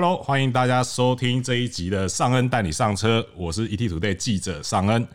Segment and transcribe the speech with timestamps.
[0.00, 5.08] Hello，欢迎大家收听这一集的尚恩带你上车，我是 ETtoday 记者尚恩。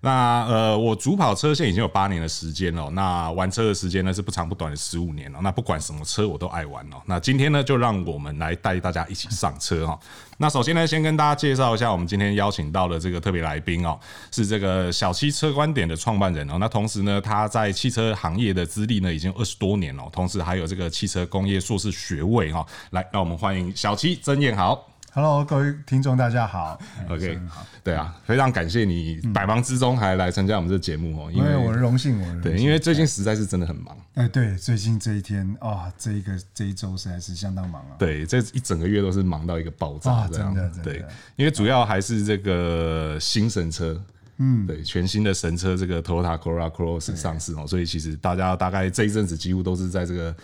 [0.00, 2.88] 那呃，我主跑车线已经有八年的时间了。
[2.90, 5.40] 那玩车的时间呢是不长不短的十五年了。
[5.42, 7.02] 那不管什么车我都爱玩哦。
[7.06, 9.98] 那今天呢，就让我们来带大家一起上车哈。
[10.36, 13.98] 那首先呢，先跟大家介绍一下我们今天邀请到的这个特别来宾哦，
[14.30, 16.58] 是这个小七车观点的创办人哦。
[16.60, 22.64] 那同时呢，他在汽车行业的资历呢已经二十多年了，同时还有这个汽车工业硕士学位哈。
[22.90, 24.80] 来，让我们欢迎小七曾彦豪。
[25.10, 26.78] Hello，各位听众，大家好。
[27.08, 33.96] OK，好，对啊，非常感谢你百忙之中还来参加我们这个节目哦，因为我的荣幸，我对，因为最近实在是真的很忙。
[34.14, 37.96] 哎，对，最近这一天啊，这一个这一周实在是相当忙啊。
[37.98, 40.54] 对，这一整个月都是忙到一个爆炸，这样。
[40.82, 41.02] 对，
[41.36, 44.00] 因为主要还是这个新神车，
[44.36, 50.36] 嗯，对，全新的神车这个 Toyota Corolla Cross 上市哦，所以其实大家大概这一阵子几乎都是在这个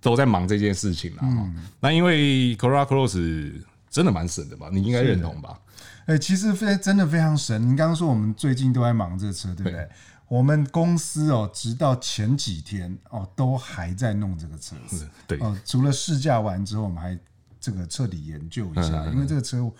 [0.00, 1.22] 都在忙这件事情了。
[1.80, 3.50] 那因为 Corolla Cross
[3.90, 4.70] 真的蛮神的吧？
[4.72, 5.58] 你应该认同吧？
[6.06, 7.60] 哎、欸，其实非真的非常神。
[7.62, 9.72] 你刚刚说我们最近都在忙这个车，对不对？
[9.72, 9.88] 对
[10.28, 15.08] 我们公司哦，直到前几天哦，都还在弄这个车子。
[15.26, 17.18] 对哦，除了试驾完之后，我们还
[17.60, 19.70] 这个彻底研究一下，嗯嗯嗯，因为这个车。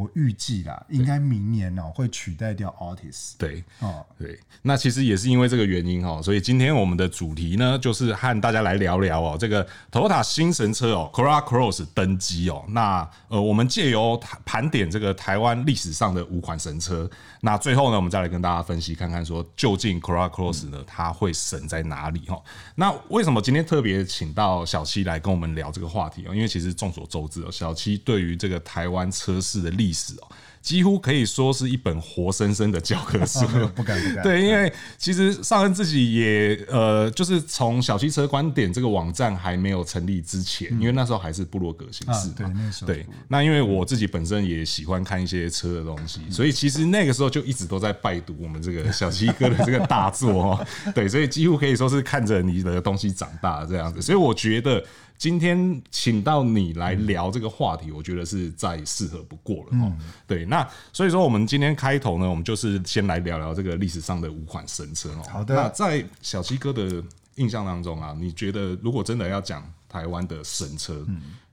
[0.00, 3.34] 我预计啦，应该明年哦会取代掉 Artis。
[3.36, 12.64] 对哦，对，那其实也是因为这个原因哦，所以今天我们的主题呢，就是和大家来聊聊哦，这个 Toyota 新神车哦，Corolla Cross 登基哦。
[12.68, 17.08] 那呃，我们借由盘点这个台湾历史上的五款神车，
[17.42, 22.40] 那最后呢，我们再来跟大家分析看看，说究竟 Corolla Cross 呢，它会神在哪里哈？
[22.74, 26.34] 那为什么今天特别请到小七来跟我们聊这个话题哦？
[26.34, 30.28] 因为其实众所周知哦，小七对于这个台湾车市的历历史哦，
[30.62, 33.40] 几乎可以说是一本活生生的教科书。
[33.74, 34.22] 不敢不敢。
[34.22, 42.52] 对，因为其实尚恩自己也呃，就是从小汽车观点这个网站还没有成立之前，因为那时候还是部落格形式嘛。
[42.86, 50.66] 对，那因为我自己本身也喜欢看一些车的东西，所以其实那个时候就一直都在拜读我们这个小七哥的这个大作哦。
[50.94, 54.00] 对，所以几乎可以说是看着你的东西长大这样子。
[54.00, 54.84] 所以我觉得。
[55.20, 59.92] 今天请到你来聊这个话题，我觉得是再适合不过了哦。
[60.26, 65.22] 对，那所以说我们今天开头呢，我们就是先来聊聊这个历史上的五款神车哦。
[65.28, 65.54] 好的。
[65.54, 67.04] 那在小七哥的
[67.34, 71.06] 印象当中啊，你觉得如果真的要讲台湾的神车，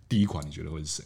[0.08, 1.04] 第一款你觉得会是谁？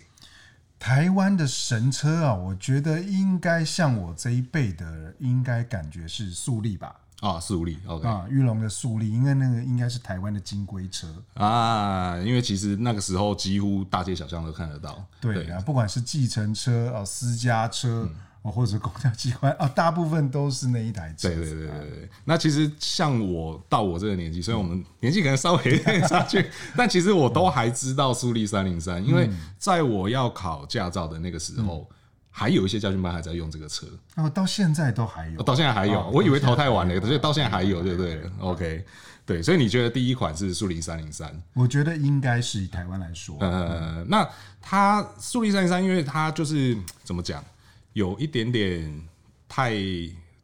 [0.77, 6.95] 台湾的神车啊，我觉得应该像我这一辈的，应该感觉是速力吧。
[7.21, 15.05] 啊，速力，OK 啊，玉龙的速力，因为那个应该是台湾的金龟车啊，因为其实那个时候几乎大街小巷都看得到。
[15.21, 18.09] 对啊，不管是计程车啊、私家车
[18.41, 21.29] 啊，或者公交机关啊，大部分都是那一台车。
[21.29, 22.09] 对对对对对。
[22.25, 26.43] 那其实像我到我这个年纪，虽然我们年纪可能稍微有点差距，
[26.75, 31.87] 但其实我都还知道速力三零三，因为在我要考驾照的那个时候。
[32.33, 38.85] 还有一些家训班还在用这个车哦，到现在都还有，到现在还有，我以为淘汰完了，所以到现在还有，对不对？OK，
[39.25, 41.29] 对，所以你觉得第一款是速力三零三？
[41.53, 44.27] 我觉得应该是以台湾来说，呃，那
[44.61, 47.43] 它速力三零三，因为它就是怎么讲，
[47.91, 49.03] 有一点点
[49.49, 49.75] 太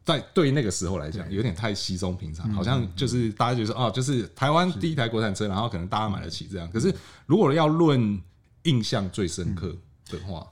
[0.04, 6.70] 在对那个时候来讲，有点太稀松平常，好像就是大家觉得哦，就是台湾第一台国产车，然后可能大家买得起这样。
[6.70, 6.94] 可是
[7.24, 8.20] 如果要论
[8.64, 9.74] 印象最深刻。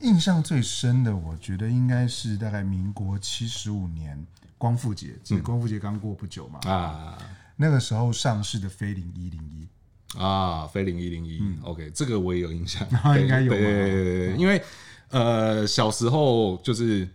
[0.00, 4.26] 印象最深的，我觉得应该是大概民国七十五年
[4.58, 6.60] 光复节，这光复节刚过不久嘛。
[6.68, 7.18] 啊，
[7.56, 9.66] 那个时候上市的飞凌一零一。
[10.18, 12.86] 啊，飞凌一零一，OK，这个我也有印象，
[13.20, 14.62] 应该有，对对对，因为
[15.10, 17.08] 呃小时候就是。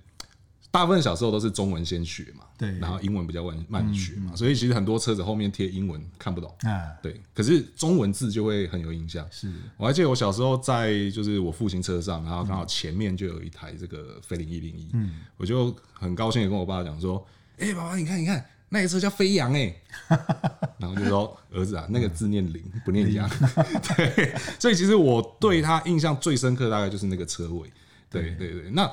[0.71, 9.27] 大部分小时候都是中文先学嘛，对，然后英文比较慢慢学嘛，所以其实很多车子后面贴英文看不懂啊，对，可是中文字就会很有印象。
[9.29, 17.27] 是，我还记得我小时候在就是我父亲车上，然后刚好前面就有一台这个飞凌一零一，嗯，我就很高兴的跟我爸讲说，
[17.59, 19.75] 哎，爸爸你看你看，那台车叫飞扬哎，
[20.79, 23.29] 然后就说儿子啊，那个字念零不念扬，
[23.97, 27.69] 对，所以其实我对他印象最深刻大概就是那个车尾，
[28.09, 28.35] 对。
[28.35, 28.89] 对对，那。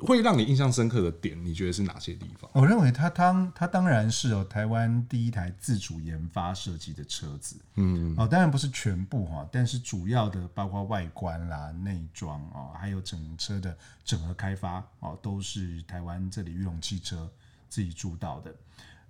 [0.00, 2.50] 会让你印象深刻的点，你觉得是哪些地方？
[2.54, 17.30] 我认为它当它当然是哦，台湾第一台自主研发设计的车子，嗯哦，当然不是全部哈，但是主要的包括外观啦、内装啊，还有整车的整合开发哦，都是台湾这里裕隆汽车
[17.68, 18.54] 自己主导的。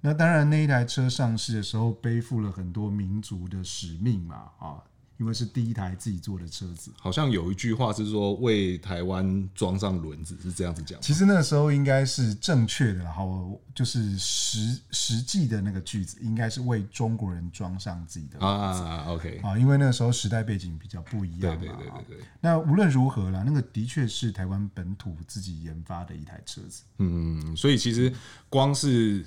[0.01, 4.83] 那当然那一台车上市的时候，背负了很多民族的使命嘛啊。
[5.17, 11.01] 因为是第一台自己做的车子，好像有一句话是说为台湾装上轮子，是这样子讲。
[11.01, 19.05] 其实那个时候应该是正确的，然后就是实实际的那个句子应该是为中国人装上自己的啊。
[19.09, 21.59] OK 啊，因为那个时候时代背景比较不一样。
[21.59, 22.27] 对对对对对。
[22.41, 26.83] 那无论如何啦，那个的确是台湾本土自己研发的一台车子。
[26.99, 28.13] 嗯，所以其实
[28.49, 29.25] 光是。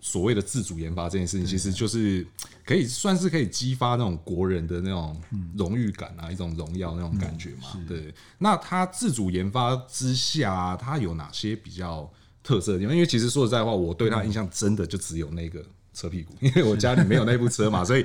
[0.00, 2.26] 所谓的自主研发这件事情，其实就是
[2.64, 5.20] 可以算是可以激发那种国人的那种
[5.56, 7.80] 荣誉感啊，一种荣耀那种感觉嘛。
[7.88, 12.10] 对，那它自主研发之下，它有哪些比较
[12.42, 12.94] 特色的地方？
[12.94, 18.04] 因为其实说实在话，我对它印象真的就只有那个车屁股， 因为我家里没有那部车嘛， 所以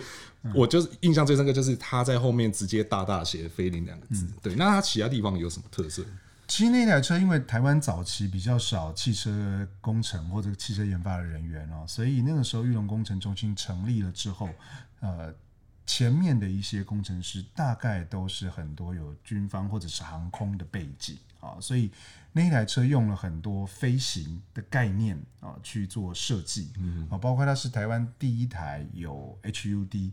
[0.53, 4.25] 我就是印象最深刻就是它在后面直接大大写“飞林”两个字。
[4.41, 6.03] 对，那它其他地方有什么特色？
[6.49, 14.49] 其实那台车，因为台湾早期比较少汽车工程或者汽车研发的人员哦，所以那个时候玉龙工程中心成立了之后，
[14.99, 15.31] 呃，
[15.85, 21.91] 前面的一些工程师大概都是很多有军方或者是航空的背景啊，所以
[22.31, 30.09] 那台车用了很多飞行的概念啊去做设计，嗯，啊，包括它是台湾第一台有 HUD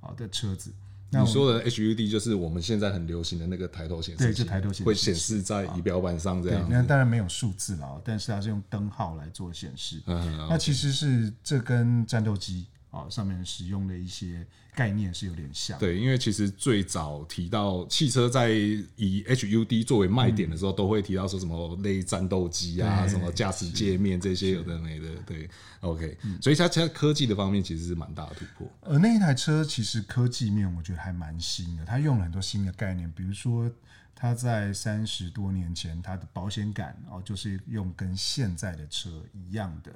[0.00, 0.72] 啊的车子。
[1.10, 6.66] 你说的 HUD 就是我们现在很流行的那个抬头显示器，对，就抬头显示器会显示在仪表板上这样。
[6.70, 10.00] 那当然没有数字了，但是它是用灯号来做显示。
[10.06, 14.46] 嗯，那其实是这跟战斗机啊上面使用的一些。
[14.72, 25.50] 概念是有点像，对，因为其实最早提到汽车在以 HUD 作为卖点的时候，嗯、都会提到说什么类战斗机啊，什么驾驶界面这些有的没的，对
[25.80, 28.72] ，OK，、嗯、所以它在科技的方面其实是蛮大的突破。
[28.82, 33.68] 而那一台车其实科技面我觉得还蛮新的，它用了很多新的概念，比如说
[34.14, 39.92] 它在三十多年前它的保险杆哦，就是用跟现在的车一样的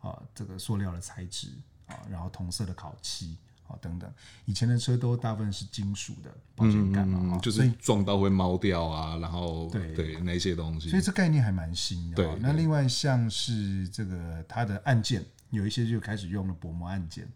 [0.00, 1.48] 啊，这个塑料的材质
[1.88, 3.36] 啊，然后同色的烤漆。
[3.68, 4.10] 啊，等等，
[4.46, 12.16] 以前的车都大部分是金属的保险杠嘛，嗯，就是撞到会猫掉啊，然后对对那些东西，所以这概念还蛮新的。
[12.16, 17.28] 对，那另外像是这个它的按键，有一些就开始用了薄膜按键。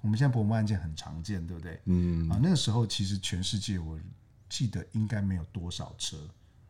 [0.00, 1.80] 我们现在薄膜按键很常见，对不对？
[1.86, 3.98] 嗯啊，那个时候其实全世界我
[4.48, 6.16] 记得应该没有多少车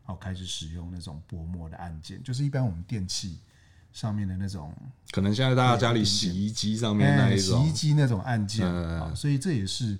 [0.06, 3.36] 哦开始使用那种薄膜的按键，就是一般我们电器。
[3.92, 4.74] 上面的那种，
[5.10, 9.98] 可能现在大家家里洗衣机上面那一种，洗衣机那种按键啊，所以这也是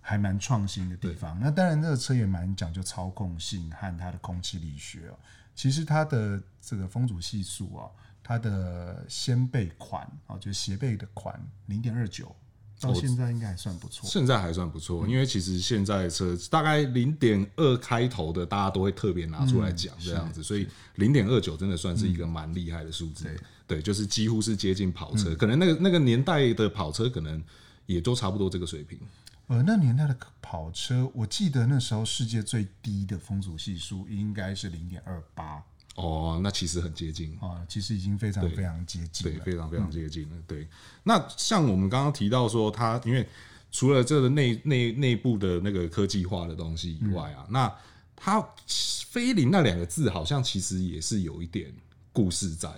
[0.00, 1.38] 还蛮创新的地方。
[1.40, 5.18] 那当然，这个车也蛮讲究操控性和它的空气力学哦。
[5.54, 7.90] 其实它的这个风阻系数啊，
[8.22, 12.34] 它的掀背款啊，就是斜背的款零点二九。
[12.82, 23.24] 到现在应该还算不错，现在还算不错，因为其实现在车大概零点二开头的，大家都会特别拿出来讲这样子，所以零点二九真的算是一个蛮厉害的数字。
[23.66, 27.42] 对，就是几乎是接近跑车，可能那个那个年代的跑车可能
[27.86, 28.98] 也都差不多这个水平。
[29.46, 35.62] 呃，那年代的跑车，我记得那时候世界最低的风阻系数应该是零点二八。
[35.94, 40.36] 哦，那其实很接近啊，其实已经非常非常接近对，对，非常非常接近了。
[40.36, 40.66] 嗯、对，
[41.02, 43.28] 那像我们刚刚提到说，它因为
[43.70, 47.74] 除了这个内内内部的那个科技化的东西以外啊，嗯、那
[48.16, 51.70] 它飞凌那两个字好像其实也是有一点
[52.10, 52.70] 故事在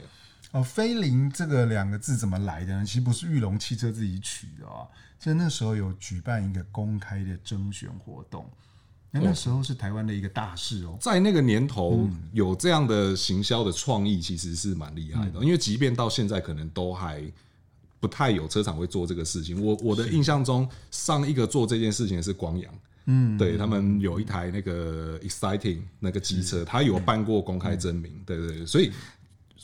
[0.51, 0.61] 哦。
[0.61, 2.85] 飞凌这个两个字怎么来的呢？
[2.85, 4.89] 其实不是玉龙汽车自己取的啊，
[5.21, 8.51] 在那时候有举办一个公开的征选活动。
[9.23, 15.39] 那时候是台湾的一个大事哦，在那个年头有这样的行销的创意，其实是蛮厉害的。
[15.39, 17.23] 因为即便到现在，可能都还
[18.01, 19.65] 不太有车厂会做这个事情。
[19.65, 28.67] 我我的印象中，上一个做这件事情的是光阳，嗯，对他们有一台那个 Exciting 那个机车，他有办过公开征名，对对对。
[28.67, 28.91] 所以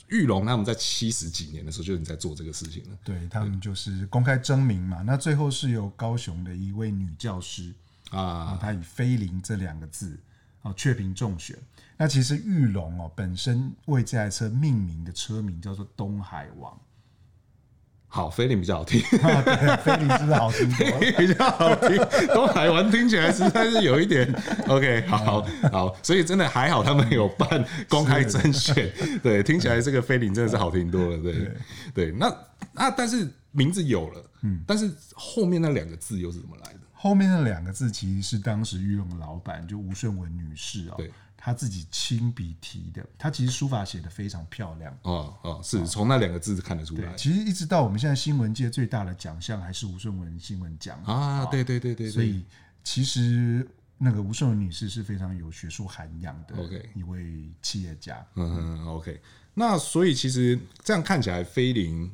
[0.07, 2.97] 玉龙他们在七十几年的时候就已经在做这个事情了。
[3.03, 7.73] 对他们就是公开征名嘛，那最后是由高雄的一位女教师。
[8.11, 10.19] 啊，他以“飞凌”这两个字
[10.61, 11.57] 哦，雀屏中选。
[11.97, 16.79] 那其实玉龙哦，本身为这台车命名的车名叫做“东海王”。
[18.13, 21.17] 好，菲林比较好听， 啊、对，飞凌是不是好听？
[21.17, 21.97] 比较好听，
[22.33, 24.29] 东海王听起来实在是有一点
[24.67, 25.07] OK。
[25.07, 25.41] 好
[25.71, 28.91] 好，所以真的还好，他们有办公开甄选。
[29.23, 31.17] 对，听起来这个菲林真的是好听多了。
[31.19, 31.57] 对对，
[31.93, 32.35] 对，那
[32.73, 36.79] 那但是名字有了，嗯，但是后面那两个字又是怎么来的？
[37.01, 43.03] 后面的两个字其实是当时御用的老板，就吴顺文女士哦，对，她自己亲笔提的。
[43.17, 47.11] 她其实书法写的非常漂亮哦哦，是从那两个字看得出来。
[47.15, 52.11] 其实一直到我们现在新闻界最大的奖项还是吴顺文新闻奖啊，对对对对。
[52.11, 52.45] 所以
[52.83, 53.67] 其实
[53.97, 58.23] 那个吴顺文女士是非常有学术涵养的，OK，一位企业家。
[58.35, 59.19] 嗯嗯，OK。
[59.55, 62.11] 那所以其实这样看起来，菲林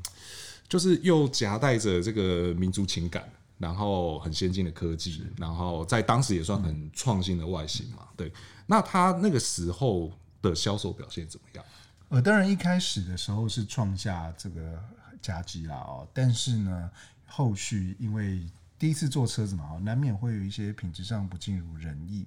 [0.70, 3.30] 就是又夹带着这个民族情感。
[3.58, 8.08] 然后很先进的科技，然后在当时也算很创新的外形嘛。
[8.16, 8.32] 对，
[8.66, 10.12] 那它那个时候
[10.42, 11.66] 的销售表现怎么样？
[12.10, 14.82] 呃，当然一开始的时候是创下这个
[15.22, 16.90] 佳绩啦哦，但是呢，
[17.26, 18.42] 后续因为
[18.80, 22.26] 第一次做车子嘛，难免会有一些品质上不尽如人意。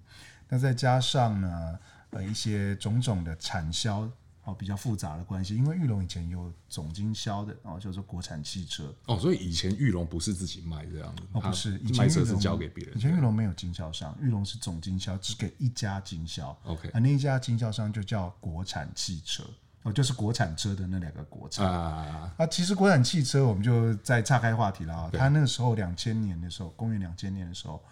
[0.48, 1.78] 那再加上呢，
[2.10, 4.10] 呃，一些种种的产销。
[4.44, 8.92] 哦，比较复杂的关系，因为玉龙以前有总经销的，哦，叫做国产汽车。
[9.04, 12.96] 哦，所以以前玉龙不是自己卖这样的，哦，不是，以前卖车是交给别人。
[12.96, 16.58] 以前玉龙没有经销商，玉龙是总经销，只给一家经销。
[16.64, 19.44] OK，啊，那一家经销商就叫国产汽车，
[19.82, 22.34] 哦，就是国产车的那两个国产啊。
[22.38, 25.10] 啊，其实国产汽车，我们就再岔开话题了啊。
[25.12, 27.84] 他那个时候两千年的时候，公元两千年的时候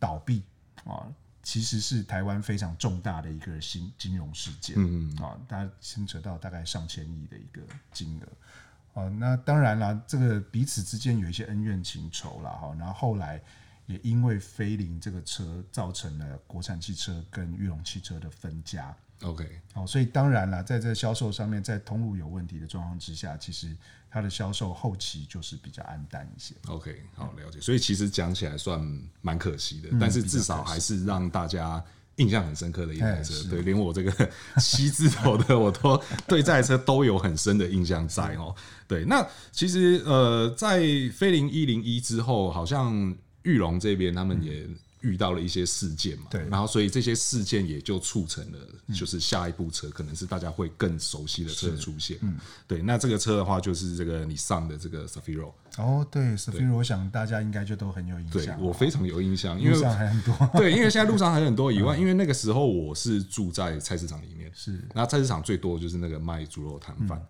[0.00, 0.42] 倒闭
[0.84, 1.06] 啊。
[1.42, 7.60] 其实是台湾非常重大的一个新金融事件，嗯嗯啊，大家牵扯到大概上千亿的一个
[7.92, 13.42] 金额，啊，那当然啦，这个彼此之间有一些恩怨情仇了哈，然后后来
[13.86, 18.94] 也因为飞凌这个车造成了国产汽车跟裕隆汽车的分家。
[19.22, 23.76] OK，好，所以当然啦，在这个销售上面，在通路有问题的状况之下，其实
[24.12, 26.54] 它的销售后期就是比较暗淡一些。
[26.68, 27.58] OK，好，了解。
[27.60, 28.78] 所以其实讲起来算
[29.22, 31.82] 蛮可惜的，嗯，但是至少还是让大家
[32.16, 33.32] 印象很深刻的一台车。
[33.48, 35.96] 对，连我这个 七字头的，我都
[36.28, 38.54] 对这台车都有很深的印象在哦。
[38.86, 40.80] 对，那其实呃，在
[41.14, 44.68] 飞凌一零一之后，好像玉龙这边他们也。
[45.02, 48.58] 遇到了一些事件嘛，对，然后所以这些事件也就促成了，
[48.94, 67.20] 就是下一部车可能是大家会更熟悉的车的出现，嗯，对，那这个车的话就是这个你上的这个 Safiro，哦，对，Safiro，我想大家应该就都很有印象，对，我非常有印象，因为路上还很多， 对，因为现在路上还很多以外，因为那个时候我是住在菜市场里面，是，那菜市场最多就是那个卖猪肉摊贩，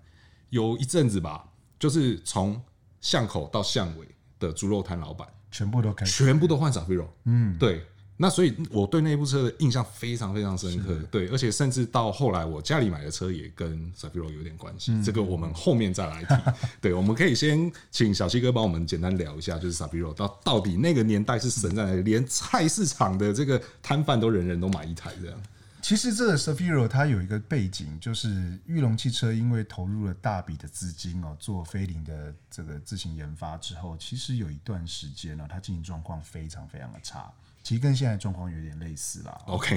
[0.50, 1.44] 有一阵子吧，
[1.78, 2.60] 就是从
[3.00, 4.06] 巷口到巷尾
[4.38, 5.26] 的猪肉摊老板。
[5.52, 7.06] 全部都开，全部都换 Safiro。
[7.26, 7.84] 嗯，对。
[8.18, 10.96] 那所以我对那部车的印象非常非常深刻。
[11.10, 14.92] 对，而且甚至到后来我家里买的车也跟 Safiro 有点关系。
[14.92, 15.02] 嗯。
[15.02, 16.34] 这个我们后面再来提。
[16.80, 25.42] 对，我们可以先请小七哥帮我们简单聊一下，就是 Safiro 到到底那个年代是神在哪里，连菜市场的这个摊贩都人人都买一台这样。
[25.82, 37.30] 其实这个 Safiro 它有一个背景，就是裕隆汽车因为投入了大笔的资金哦，做飞凌的这个自行研发之后，其实有一段时间呢，它经营状况非常非常的差，
[37.64, 39.32] 其实跟现在状况有点类似啦。
[39.46, 39.76] OK，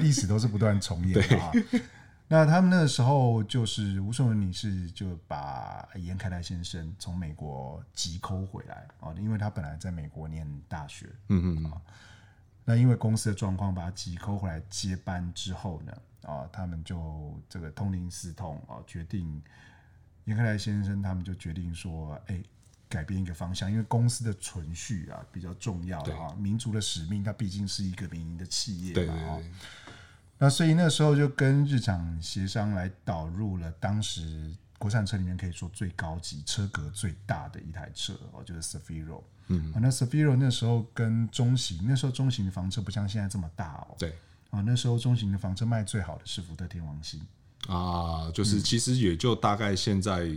[0.00, 1.52] 历史都是不断重演啊。
[2.26, 11.80] 那他们那个时候就是吴顺文女士就把严凯泰先生从美国急 call 回来啊，因为他本来在美国念大学，嗯嗯啊。
[12.64, 15.92] 那因为公司的状况，把他急 call 回来接班之后呢，
[16.22, 19.42] 啊，他们就这个痛定思痛啊，决定
[20.26, 22.44] 严克莱先生他们就决定说，哎、欸，
[22.88, 29.38] 改变一个方向，因为公司的存续啊比较重要啊，民族的使命，它毕竟是一个民营的企业嘛，啊，
[30.38, 39.22] 那所以那时候就跟日产协商来导入了当时国产车里面可以说最高级、车格最大的一台车哦，就是 Safiro。
[39.52, 43.94] 嗯，那 Saviro 那时候跟中型，那时候中型的房车不像现在这么大哦。
[43.98, 44.16] 对，
[44.50, 47.20] 啊，那时候中型的房车卖最好的是福特天王星。
[47.68, 50.28] 啊，就是其实也就大概现在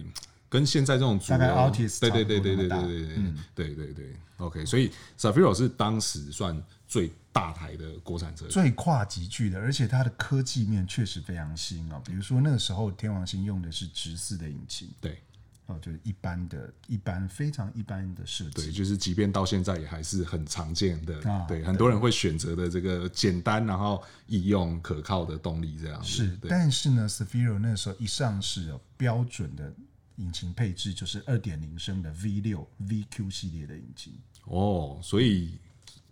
[0.47, 12.01] 跟现在这种大概 Altis 对对对对对对对对，嗯，对对对，OK，所以 Safiro 是当时算最大台的国产车，最跨级距的，而且它的科技面确实非常新哦。
[12.05, 15.19] 比如说那个时候天王星用的是直四的引擎，对。
[15.67, 26.07] 哦，就是一般的、一般非常一般的设计，对，就是即便到现在也还是很常见的，啊、对，很多人会选择的这个简单然后易用可靠的动力这样子。
[26.07, 29.73] 是，但是呢，Safiro 那时候一上市哦，标准的
[30.17, 34.13] 引擎配置就是二点零升的 V 六 VQ 系列的引擎。
[34.45, 35.57] 哦，所以。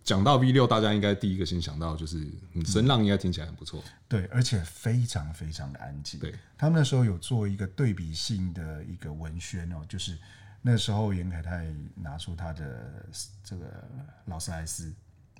[0.03, 6.19] 讲到 V 六，大家应该第一个先想到就是，嗯，声浪应该听起来很不错，对，而且非常非常的安静。
[6.19, 10.17] 对，他们那时候有做一个对比性的一个文宣哦，就是
[10.62, 13.05] 那时候严凯泰拿出他的
[13.43, 13.88] 这个
[14.25, 14.93] 劳斯莱斯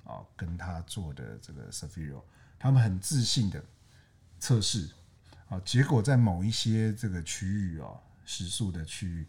[0.04, 2.22] 啊，跟他做的这个 Safiro，
[2.58, 3.62] 他们很自信的
[4.40, 4.88] 测试
[5.48, 9.26] 啊，结果在某一些这个区域哦，时速的区域，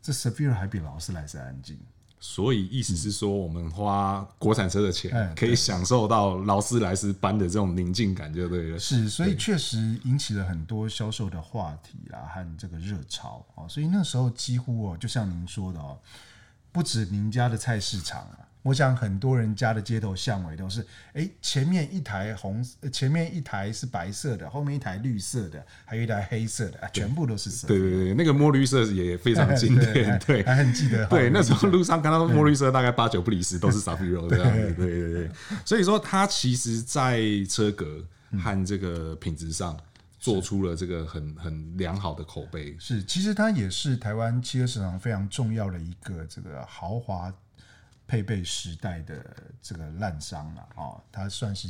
[0.00, 1.80] 这 Safiro 还比劳斯莱斯安静。
[2.24, 8.78] 所以意思是说，我们花国产车的钱，可以享受到劳斯莱斯般的这种宁静感，就对了。
[8.78, 13.66] 是，所以确实引起了很多销售的话题啊，和这个热潮啊。
[13.66, 15.98] 所以那时候几乎哦，就像您说的哦，
[16.70, 18.38] 不止您家的菜市场啊。
[18.62, 27.66] 我想很多人家的街头巷尾都是，哎，前面一台红，前面一台是白色的，后面一台绿色的，还有一台黑色的，全部都是色。
[27.66, 31.04] 对对对，那个墨绿色也非常经典， 对，还很记得。
[31.06, 34.74] 对，那时候路上看到墨绿色，大概八九不离十都是 这样子。
[34.74, 35.30] 对对对，
[35.64, 38.04] 所以说它其实，在车格
[38.38, 39.76] 和这个品质上，
[40.20, 42.76] 做出了这个很很良好的口碑。
[42.78, 47.32] 是，其实它也是台湾汽车市场非常重要的一个这个豪华。
[48.12, 49.24] 配备时代的
[49.62, 51.66] 这个滥觞了啊，他算是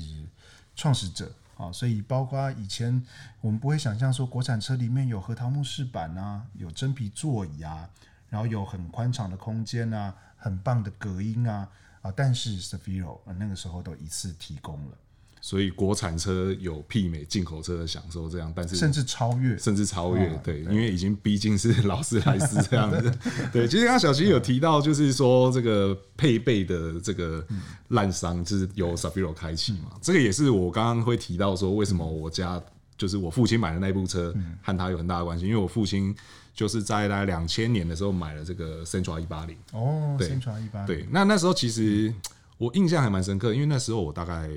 [0.75, 3.01] 创始者啊，所以包括以前
[3.41, 7.89] 我们不会想象说国产车里面有核桃木饰板啊，有真皮座椅啊，
[8.29, 11.69] 然后有很宽敞的空间啊，很棒的隔音啊
[12.01, 14.99] 啊，但是 SUVRO 那个时候都一次提供了。
[15.45, 23.13] 所以国产车有媲美进口车的享受，这样，但是甚至超越，甚至超越，对，因为已经毕竟是劳斯莱斯这样子。
[23.53, 27.45] 对，其实刚刚小齐有提到，就是说这个配备的这个
[27.89, 29.91] 烂伤，就是由 Sub-Zero 开启嘛。
[30.01, 32.63] 这个也是我刚刚会提到说，为什么我家
[32.97, 34.33] 就是我父亲买的那部车
[34.63, 36.15] 和他有很大的关系，因为我父亲
[36.55, 39.57] 就是在大概两千年的时候买了这个 Sentra 一八零。
[39.73, 40.87] 哦，对，Sentra 一八零。
[40.87, 42.15] 对，那那时候其实
[42.59, 44.49] 我印象还蛮深刻，因为那时候我大概。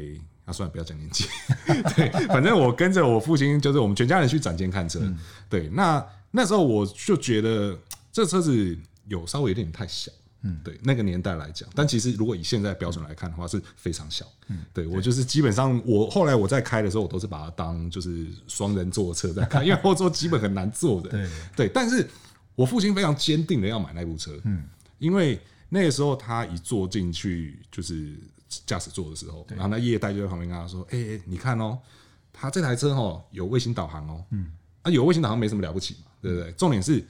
[0.45, 1.25] 那、啊、算了，不要讲年纪。
[1.95, 4.99] 对，反正我跟着我父亲，就是我们全家人去展间看车。
[5.01, 5.17] 嗯、
[5.49, 7.75] 对，那那时候我就觉得
[8.11, 10.11] 这车子有稍微有点太小。
[10.43, 14.23] 嗯，对，那个年代来讲，但其实如果以现在标准来看的话，是非常小。
[14.49, 21.09] 嗯，对我就是基本上，我后来我在开的时候，我都是把它当就是双人座车在开， 因为后座基本很难坐的。
[21.09, 22.07] 对对，但是
[22.53, 24.39] 我父亲非常坚定的要买那部车。
[24.43, 24.63] 嗯，
[24.99, 28.15] 因为那个时候他一坐进去就是。
[28.65, 31.77] 驾驶座的时候，然后那业代就在旁边跟他说：“哎、欸，你看哦，
[32.31, 36.51] 他这台车哦有卫星导航哦，嗯，啊有卫星导航没什么了不起嘛，对不对？
[36.53, 37.03] 重点是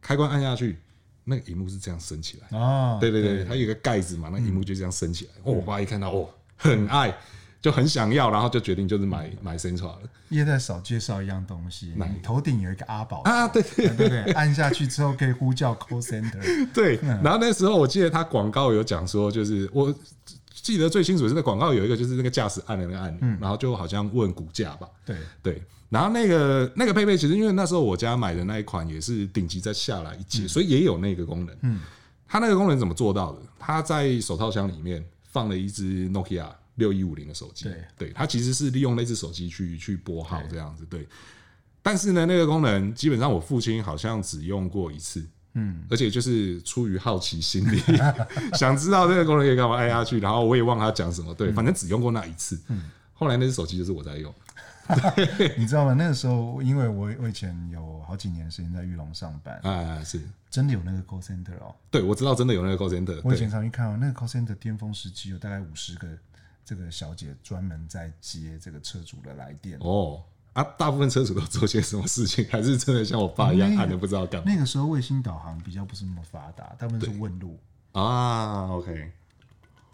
[0.00, 0.78] 开关按下去，
[1.24, 2.58] 那个荧幕是这样升起来。
[2.58, 5.32] 哦，对对对，它有一个盖子嘛，那荧幕就这样升起来。
[5.42, 7.16] 哦，我爸一看到哦，很爱，
[7.60, 10.00] 就很想要，然后就决定就是买买 Sentra 了。
[10.30, 13.22] 叶代少介绍一样东西，你头顶有一个阿宝。
[13.22, 13.62] 啊，对。
[13.62, 16.40] 对对对，按下去之后可以呼叫 call center，
[16.74, 16.96] 对。
[17.02, 19.94] 然后那时候我记得他广告有讲说，就是我。
[20.62, 24.88] 记得最清楚是那广告有一个，就是那个驾驶按的那个按钮，嗯、然后就好像问股价吧。
[25.04, 31.56] 对对，然后那个那个配备，其实因为那时候我家买的那一款也是顶级再下来一阶，嗯、所以也有那个功能。
[31.60, 31.80] 嗯，
[32.26, 33.42] 它那个功能怎么做到的？
[33.58, 37.64] 它在手套箱里面放了一只 Nokia 六一五零的手机。
[37.64, 40.86] 对对，它其实是利用那只手机去去拨号这样子。
[40.86, 41.06] 对，
[41.82, 45.24] 但是呢，那个功能基本上我父亲好像只用过一次。
[45.58, 47.82] 嗯，而且就是出于好奇心理，
[48.54, 52.60] 想知道这个功能可以干嘛，按下去，然后我也忘了他讲什么，对，反正只用过那一次。
[52.68, 54.32] 嗯，后来那只手机就是我在用，
[55.56, 55.94] 你知道吗？
[55.94, 61.74] 那个时候，因为我我以前有好几年时间在玉龙上班，啊，是真的有那个 call center 哦。
[61.90, 63.18] 对，我知道真的有那个 call center。
[63.24, 66.06] 我以前常去看哦，那个 call center 巅峰时期有大概五十个
[66.64, 70.22] 这个小姐专门在接这个车主的来电哦。
[70.56, 72.42] 啊，大部分车主都做些什么事情？
[72.48, 74.50] 还是真的像我爸一样，按的不知道干嘛？
[74.50, 77.58] 那个时候卫星导航比较不是那么发达，大部分是问路
[77.92, 78.70] 啊。
[78.70, 79.12] OK，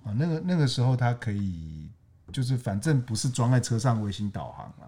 [0.05, 1.91] 啊，那个那个时候它可以，
[2.33, 4.87] 就是反正不是装在车上卫星导航啊，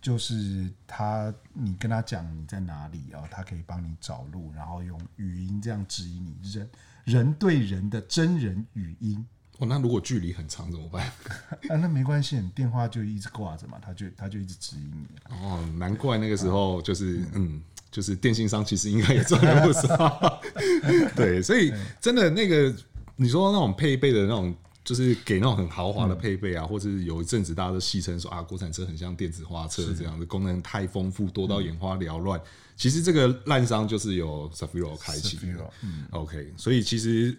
[0.00, 6.70] 就是他你跟他讲你在哪里啊，他可以帮你找路，然后用语音这样指引你，人
[7.04, 9.26] 人对人的真人语音。
[9.58, 11.06] 哦，那如果距离很长怎么办？
[11.70, 15.06] 啊，那没关系，你电话就一直挂着嘛，他就他就一直指引你。
[15.34, 20.42] 哦，难怪那个时候就是嗯，嗯，就是电信商其实应该也赚了不少。
[21.16, 22.74] 对，所以真的那个
[23.16, 32.38] 你说那种配备的那种，就是给那种很豪华的配备啊，嗯、或者是有一阵子大家都戏称说啊，国产车很像电子花车这样的功能太丰富，多到眼花缭乱。
[32.38, 32.44] 嗯、
[32.76, 35.38] 其实这个烂商就是由 Sub-Zero 开启。
[35.82, 37.34] 嗯，OK，所以其实。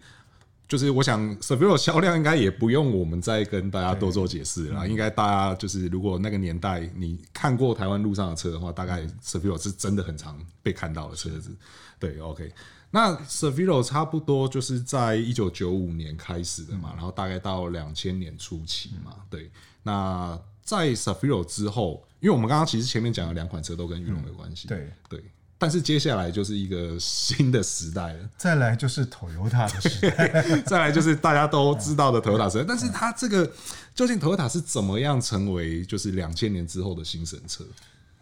[0.68, 4.88] 就是我想 s e v e r o 销量应该也不用我们再跟大家多做解释了。
[4.88, 11.56] 应该大家就是，如果那个年代你看过台湾路上的车的话，大概 s e v e r o 是真的很常被看到的车子。
[11.98, 12.52] 对，OK。
[12.92, 19.16] 那 s e v e r o 差不多就是在一九九五年开始的嘛，然后大概到两千年初期嘛。
[19.30, 19.50] 对。
[19.84, 24.68] 那在 s e v e r o 之后，因为我们刚刚其实前面讲的两款车都跟裕隆有关系。
[24.68, 25.24] 对对。
[25.58, 28.30] 但是接下来就是一个新的时代了。
[28.38, 32.66] 再来就是 Toyota 的时代， 再来就是大家都知道的 Toyota 时代。
[32.68, 33.52] 但是它这个
[33.96, 37.64] 究竟 Toyota 是怎么样成为就是两千年之后的新神车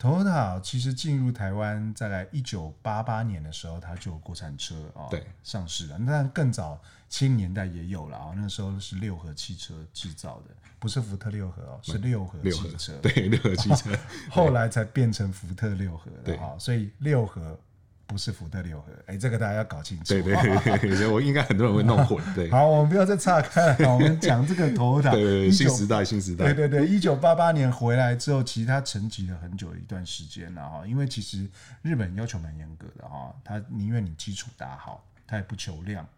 [0.01, 5.97] ？Toyota 其实进入台湾在来一九八八年的时候，它就有国产车啊，对，上市了。
[5.97, 10.55] 那更早七零年代也有了啊，那时候是六合汽车制造的。
[10.77, 12.93] 不是福特六合哦，是六合汽车。
[13.01, 13.89] 对，六合汽车，
[14.29, 16.55] 后来才变成福特六合的哈。
[16.59, 17.57] 所以六合
[18.05, 18.91] 不是福特六合。
[19.07, 20.03] 哎，这个大家要搞清楚。
[20.03, 20.35] 对对
[20.77, 22.21] 对，我应该很多人会弄混。
[22.35, 25.11] 对， 好，我们不要再岔开了，我们讲这个 Toyota。
[25.11, 26.53] 对对，新时代，新时代。
[26.53, 31.47] 对对对，一九八八年回来之后，其实他沉寂了很久一段时间了哈，因为其实
[31.81, 36.09] 日本要求蛮严格的哈，他宁愿你基础打好，他也不求量啊。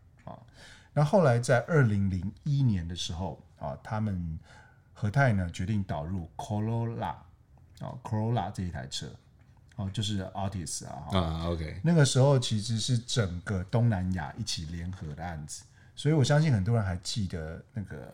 [0.97, 4.39] 那后来在二零零一年的时候啊，他们
[4.95, 9.05] 和泰呢决定导入 Corolla 啊 Corolla 这一台车。
[9.75, 15.62] 哦，就是 Artis 啊，啊，OK，那个时候其实是整个东南亚一起联合的案子，
[15.95, 18.12] 所以我相信很多人还记得那个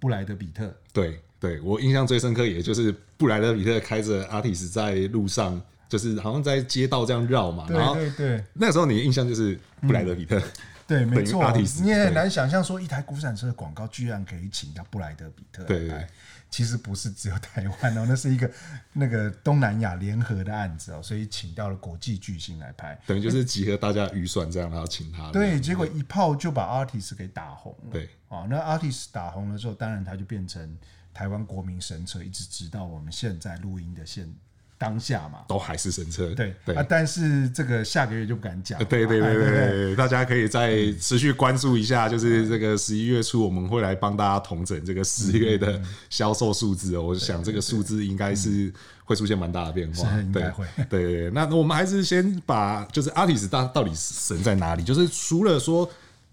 [0.00, 0.74] 布莱德比特。
[0.92, 7.64] 对，对我印象最深刻，也就是布莱德比特开着 Artis 在路上，就是好像在街道这样绕嘛。
[7.68, 10.36] 对对对，那个时候你的印象就是布莱德比特。
[10.40, 10.52] 嗯、
[10.86, 11.50] 对，没错。
[11.80, 15.62] 你也很难想象说一台国产车的广告居然可以请到布莱德比特。
[15.62, 16.06] 来，对对。
[16.50, 18.48] 其实不是只有台湾哦，那是一个
[18.92, 25.32] 那个东南亚联合的案子哦，所以请到了国际巨星来拍，等于就是集合大家预算这样，然后请他。
[25.32, 27.90] 对，结果一炮就把 Artist 给打红了。
[27.90, 30.78] 对，哦，那 Artist 打红了之后，当然他就变成
[31.12, 34.32] 台湾国民神车，一直直到我们现在录音的现
[34.76, 36.34] 当下嘛，都还是神车。
[36.34, 38.78] 对对啊，但是这个下个月就不敢讲。
[38.86, 47.02] 对对对对对，大家可以再持续关注一下，就是这个十一月初我们会来帮大家统整这个十月的销售数字哦。
[47.02, 48.72] 我想这个数字应该是
[49.04, 50.10] 会出现蛮大的变化。
[50.20, 50.66] 应该会。
[50.90, 54.82] 对 对对，那我们还是先把就是 Altis 到到底神在哪里？
[54.82, 55.88] 就是除了说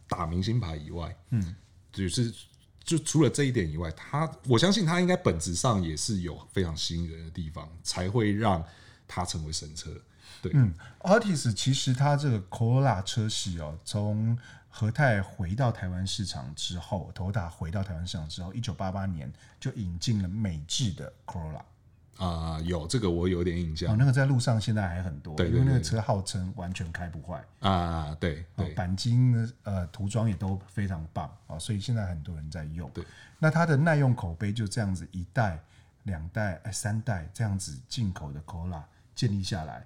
[0.07, 1.55] 打明星牌以外，嗯，
[1.93, 2.33] 就是。
[2.91, 8.61] 就除了这一点以外，它我相信它应该本质上也是有非常吸引人的地方，才会让
[9.07, 9.89] 它成为神车。
[10.41, 21.61] 对，嗯，Artis 其实它这个 Corolla 车系哦，从和泰回到台湾市场之后头打回到台湾市场之后，一九八八年就引进了美制的 Corolla。
[22.17, 23.91] 啊、呃，有这个我有点印象。
[23.91, 28.15] 哦，那个在路上现在还很多，因为那个车号称完全开不坏啊。
[28.19, 32.89] 对，对，钣金呃涂装也都非常棒啊，所以现在很多人在用。
[32.91, 33.03] 对，
[33.39, 35.59] 那它的耐用口碑就这样子一代、
[36.03, 38.83] 两代、哎三代这样子进口的 Corolla
[39.15, 39.85] 建立下来。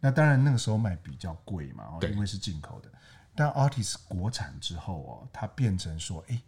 [0.00, 2.90] 那当然那个时候卖比较贵嘛，因为是进口的。
[3.34, 6.40] 但 Artis 国产之后哦，它变成说，哎，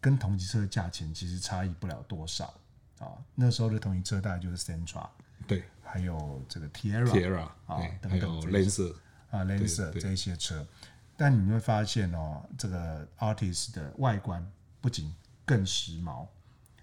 [0.00, 2.52] 跟同级车的价钱其实差异不了多少。
[3.00, 5.08] 啊，那时候的同型车大概就是 Sentra，
[5.46, 8.94] 对，还有这个 Tiara，Tiara 啊等等，Lancer
[9.30, 10.64] 啊 Lancer 这一些车，
[11.16, 14.46] 但你会发现哦，这个 Artis 的外观
[14.82, 15.10] 不仅
[15.46, 16.26] 更时髦，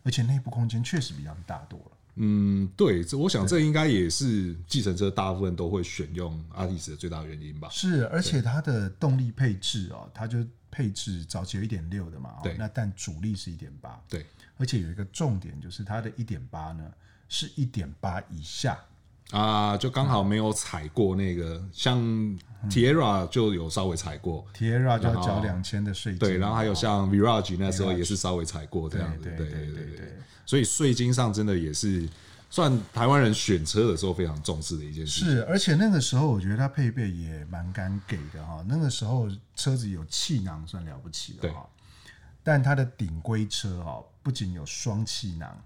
[0.02, 1.92] 而且内部空间确实比他们大多了。
[2.16, 7.70] 嗯，对，这我想这应该也是计程车大部分都会选用 Artis 的最大原因吧。
[7.70, 14.26] 是，而且它的动力配置哦，它就配置早期有一点六的嘛，对，那但主力是一点八，对。
[14.58, 16.84] 而且有一个重点，就是它的一点八呢，
[17.30, 18.78] 是一点八以下。
[19.32, 22.00] 啊，就刚好没有踩过那个，嗯、像
[22.70, 30.14] Tiara 就有稍微踩过，Tiara 就要交两千的税金，对，然后还有像 Virage 那时候也是稍微踩过这样子，对对对对对，
[30.46, 32.08] 所以税金上真的也是
[32.50, 35.26] 算台湾人选车的时候非常重视的一件事。
[35.26, 41.68] 是，而且那个时候我觉得它配备也蛮敢给的哈，那个时候车子有气囊算了不起的哈，
[42.44, 44.02] 但它的顶规车哈。
[44.28, 45.58] 不仅有双气囊，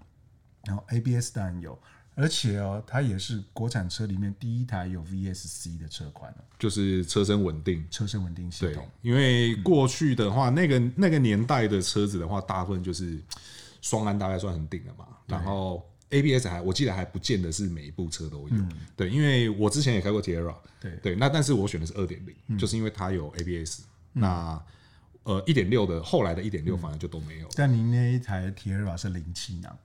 [0.66, 1.76] 然后 ABS 当然有，
[2.14, 8.88] 而且哦，它也是国产车里面第一台有 VSC 的车款，就是车身稳定，车身稳定系统。
[9.00, 13.20] 因为过去的话，嗯、那个那个年代的车子的话，大部分就是
[13.80, 15.08] 双安，大概算很顶的嘛。
[15.26, 18.48] 然后 ABS 还我记得还不见得是每一部车都有。
[18.50, 23.80] 嗯、对，因为我之前也开过 Tiara，对对，那但是我选的是二点零，就是因为它有 ABS、
[24.12, 24.20] 嗯。
[24.20, 24.64] 那
[25.24, 27.48] 呃，一点六的后来的一点六反而就都没有。
[27.54, 29.78] 但您那一台 Tiara 是零气囊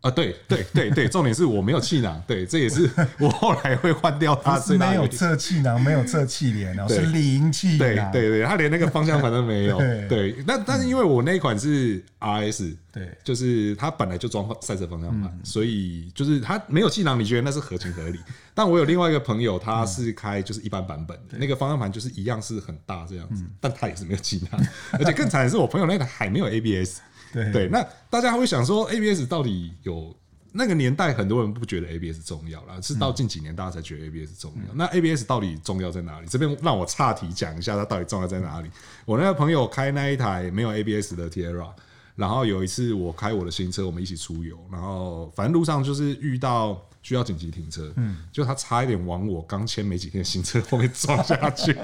[0.00, 0.10] 啊？
[0.10, 4.58] 对对对对，重点是我没有气囊，对，这也是我后来会换掉它。
[4.58, 7.78] 是没有侧气囊，没有侧气帘哦，是零气囊。
[7.78, 9.78] 对对对，它连那个方向盘都没有。
[10.08, 18.18] 对，那但是因为我那一款是 RS，对，就是它本来就装赛车方向盘，所以就是它没有气囊，你觉得那是合情合理。
[18.54, 24.60] 但我有另外一个朋友，他是开就是一般版本的，那个方向盘就是一样是很大这样子，但他也是没有气囊，
[24.92, 26.98] 而且更惨的是我朋友那台还没有 ABS。
[27.32, 30.14] 对对，那大家会想说 ABS 到底有
[30.52, 34.74] 那个年代很多人不觉得 ABS 重要啦，是到近几年大家才觉得 ABS 重要。
[34.74, 36.26] 那 ABS 到底重要在哪里？
[36.26, 38.70] 这边让我岔题讲一下，它到底重要在哪里？
[39.04, 41.70] 我那个朋友开那一台没有 ABS 的 Tiara，
[42.16, 46.80] 然后有一次我开我的新车，我们一起出游，然后反正路上就是遇到。
[47.02, 51.74] 需要紧急停车，嗯，就他差一点往我刚签没几天的新车后面撞下去，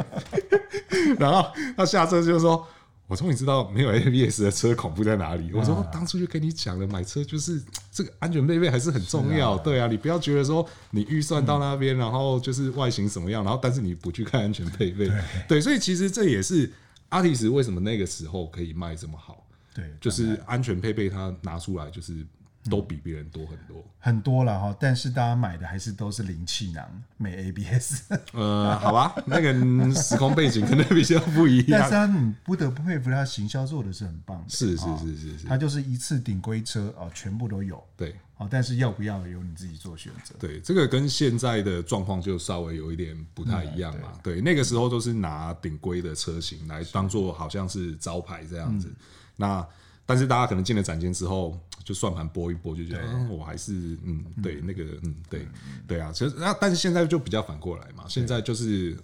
[1.18, 2.68] 然后他下车就说
[3.06, 5.52] ：“我终于知道没有 ABS 的车恐怖在哪里。
[5.52, 9.56] 我说当初就跟你讲了，买车就是这个安全配备还是很重要。
[9.58, 15.10] 对啊，你不要觉得说你预算到那边，然后就是外形什么样，然后但是你不去看安全配备。
[15.46, 16.72] 对，所以其实这也是
[17.10, 19.46] 阿提斯为什么那个时候可以卖这么好。
[19.74, 22.26] 对，就是安全配备它拿出来就是。
[22.68, 24.76] 都比别人多很多，很多了哈。
[24.78, 28.02] 但是大家买的还是都是零气囊，没 ABS。
[28.32, 31.80] 呃，好吧，那个时空背景可能比较不一样。
[31.80, 34.44] 但是他你不得不佩服他行销做的是很棒的。
[34.48, 37.82] 是是是是是，他就是一次顶规车哦，全部都有。
[37.96, 40.34] 对，好，但是要不要由你自己做选择。
[40.38, 44.12] 对，这个跟现在的状况就稍微有一点不太一样嘛。
[44.22, 48.92] 对，那个时候都是拿顶规的车型来当做好像是招牌这样子。
[49.36, 49.66] 那
[50.04, 53.72] 但是大家可能进了展间之后，就算盘拨一拨，就觉得嗯，我还是
[54.04, 55.48] 嗯，对那个嗯，对
[55.86, 58.94] 对啊，其实那但是现在就比较反过来嘛，现在就是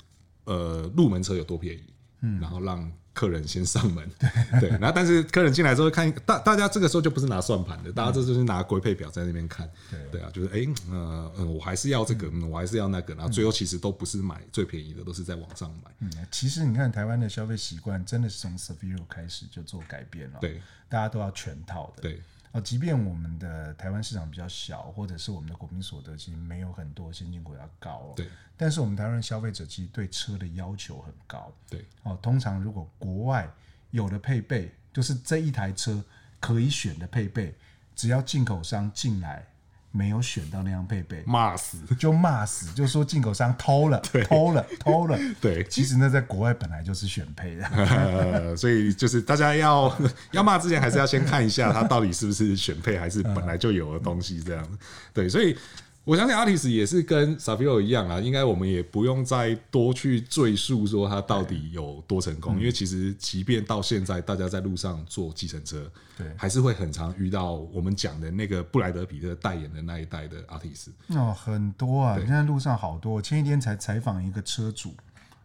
[0.45, 1.85] 呃，入门车有多便宜，
[2.21, 2.61] 嗯，然后。
[2.61, 2.93] 让。
[3.15, 4.11] 客人先上门，
[4.59, 15.91] 对，然后但是客人进来之后看大大家这个时候就不是拿算盘的，大家这就是拿规配表在那边看，对，对啊，就是哎，呃，嗯，我还是要这个，嗯，我还是要那个，然后最后其实都不是买最便宜的，都是在网上买。
[15.99, 22.19] 嗯，其实你看台湾的消费习惯真的是从 s e v i r o 开始就做改变了，对，大家都要全套的，对。
[22.53, 33.51] 啊，即便我们的台湾市场比较小，或者是我们的国民所得其实没有很多先进国家高，对，但是我们台湾消费者其实对车的要求很高，对，哦，通常如果国外
[33.91, 36.05] 有的配备，就是这一台车
[36.39, 37.55] 可以选的配备，
[37.97, 39.47] 只要进口商进来。
[39.93, 45.19] 没有选到那样配备，骂死就骂死，就说进口商偷了， 偷了，偷了。
[45.41, 49.95] 对，其实那在国外本来就是选配的，呃， 所以就是大家要
[50.33, 54.67] 要骂之前，还是要先看一下它到底是不是选配，还是本来就有的东西这样。
[55.13, 55.57] 对，所以。
[56.05, 65.89] 我相信阿提斯也是跟 Savio 一样啊，应该我们也不用再多去赘述说它到底有多成功，因为其实即便到现在，大家在路上坐计程车，
[66.19, 73.23] 对，还是会很常遇到我们讲的那个布莱德彼特代言的那一代的阿提斯哦，很多啊，现在路上好多。
[73.23, 74.97] 前一天才采访一个车主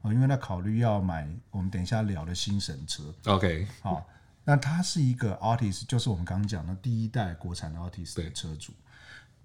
[0.02, 3.04] 啊，因为他考虑要买我们等一下聊的新神车。
[3.26, 4.10] OK，好，
[4.44, 8.74] 那他是一个阿提斯，就是我们刚刚讲的第一代国产的阿提斯的车主。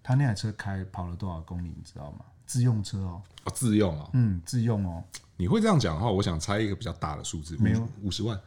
[0.03, 2.25] 他那台车开跑了多少公里，你知道吗？
[2.45, 5.03] 自用车哦，哦，自用哦，嗯，自用哦。
[5.37, 7.89] 你会这样讲的话，我想猜一个比较大的数字，没有。
[8.03, 8.39] 五十万，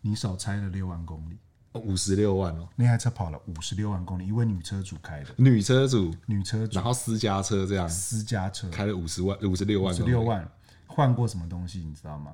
[0.00, 1.36] 你少猜了六万公里，
[1.72, 2.68] 五十六万哦。
[2.76, 8.70] 那台车跑了五十六万公里，一位女车主开的，女车主，女车主，然后私家车这样，私家车。
[8.70, 10.48] 开了五十万，五十六万，五十六万，
[10.86, 12.32] 换过什么东西，你知道吗？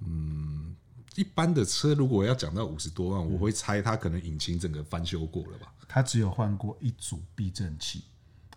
[0.00, 0.74] 嗯。
[1.14, 5.72] 一般的车，如果要讲到五十多万，我会猜他可能引擎整个翻修过了吧。
[5.88, 8.02] 他只有换过一组避震器，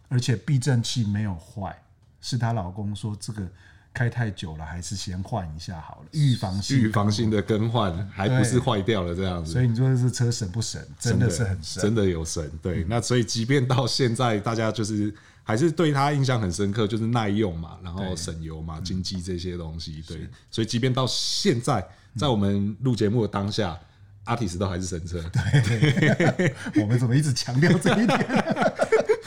[0.08, 1.78] 而且避震器没有坏，
[2.22, 3.46] 是她老公说这个
[3.94, 9.52] 开太久了，还是先换一下好了，预防性预防性的更换，还不是坏掉了这样子。
[9.52, 10.88] 所以你说这车神不神？
[10.98, 12.50] 真的是很神，真的有神。
[12.62, 15.14] 对，嗯、那所以即便到现在，大家就是
[15.46, 20.04] 还是对他印象很深刻，就是耐用嘛，然后省油嘛，经济这些东西。
[20.06, 21.88] 对，所以即便到现在。
[22.18, 23.78] 在我们录节目的当下，
[24.24, 25.22] 阿提斯都还是神车。
[25.68, 28.20] 对， 我们怎么一直强调这一点？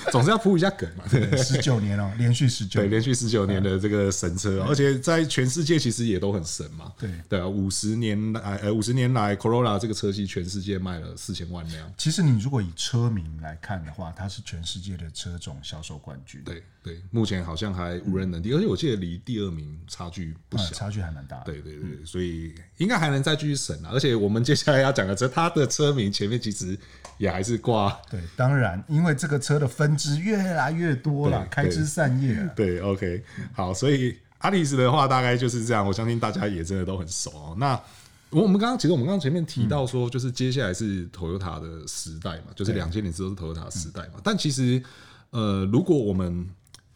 [0.13, 1.05] 总是要铺一下梗嘛。
[1.37, 6.93] 十九年哦，连续十九，对，连续十九年的这个神车，而且在全世界其实也都很神嘛。
[6.99, 11.93] 对对啊，五十年来，呃，五十年来，Corolla 这个车系全世界卖了四千万辆。
[11.97, 16.43] 其实你如果以车名来看的话，它是全世界的车种销售冠军。
[16.45, 21.39] 对对，目前好像还无人能敌，而且我记得离第二名差距不小，差距还蛮大。
[21.41, 23.91] 对对对，所以应该还能再继续省啊。
[23.93, 26.75] 而且我们接下来要讲的车，它的车名前面其实
[27.19, 27.95] 也还是挂。
[28.11, 32.49] 对，当然，因为这个车的分支越来越多了，开枝散叶。
[32.57, 33.23] 对，OK，
[33.53, 35.87] 好，所以阿里斯的话大概就是这样。
[35.87, 37.57] 我相信大家也真的都很熟哦。
[37.59, 37.79] 那
[38.31, 44.21] 我们刚刚其实我们刚刚前面提到说，就是接下来是 Toyota 的时代嘛，就是两千年之后是 Toyota 的时代嘛。
[44.23, 44.83] 但其实，
[45.31, 46.47] 呃，如果我们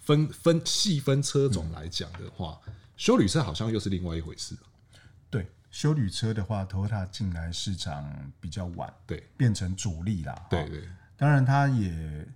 [0.03, 2.61] 分分细分车种来讲的话，
[2.97, 4.55] 修旅车好像又是另外一回事。
[5.31, 10.47] 对，修旅车的话，Toyota 进来市场比较晚，对，变成主力啦。
[10.51, 12.29] 对对，当然它也。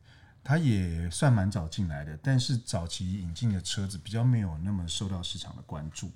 [0.49, 6.13] 它也算蛮早进来的，但是早期引进的车子比较没有那么受到市场的关注。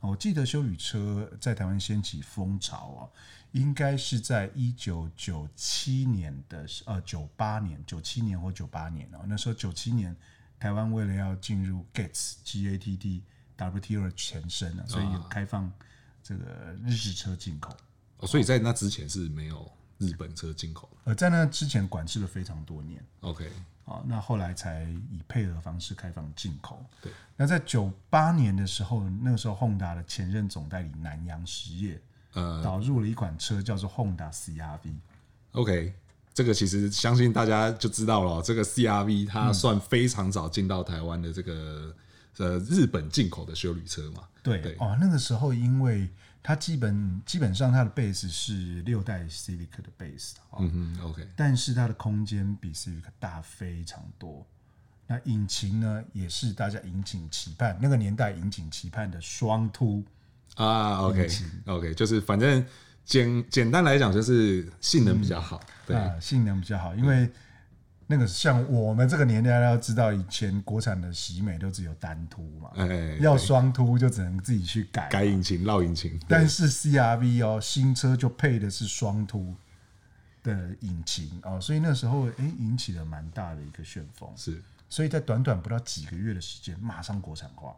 [0.00, 3.06] 我记得修旅车在台湾掀起风潮啊，
[3.52, 10.16] 应该是在一九九七年的呃九八年九七年或九八年哦，那时候九七年
[10.58, 13.22] 台湾为了要进入 GATS GATT
[13.56, 15.72] W T O 的前身啊，所以有开放
[16.22, 17.76] 这个日式车进口。
[18.18, 19.70] 哦，所以在那之前是没有。
[20.00, 23.04] 日本车进口，而在那之前管制了非常多年。
[23.22, 23.50] OK，
[23.84, 26.86] 好，那后来才以配合方式开放进口。
[27.02, 32.00] 对那在九八年的时候，那个时候，Honda 的前任总代理南洋实业
[32.34, 34.94] 呃，导入了一款车叫做 Honda CRV。
[35.50, 35.92] OK，
[36.38, 41.92] 这个其实相信大家就知道了，这个 CRV 它算非常早进到台湾的这个、
[42.38, 44.22] 嗯、呃日本进口的休旅车嘛。
[44.40, 46.08] 对，对哦，那个时候因为
[46.40, 54.46] 它基本基本上它的 base 是六代 Civic 的 base，嗯哼，OK，但是它的空间比 Civic 大非常多。
[55.08, 60.04] 那引擎呢，也是大家引擎期盼那个年代引擎期盼的双凸
[60.54, 62.64] 啊，OK，OK，、okay, okay, 就是反正
[63.08, 67.26] 简简单来讲就是性能比较好，嗯、对、啊，性能比较好，因为
[68.06, 79.54] 那个像我们这个年代要知道，以前国产的喜美都只有单凸嘛，哎，要双凸就只能自己去改改引擎、绕引擎，但是 CRV 哦，新车就配的是双凸
[80.42, 84.62] 的引擎哦，所以那时候哎、欸、引起了蛮大的一个旋风，是。
[84.90, 87.74] 所以在短短不到几个月的时间，马上国产化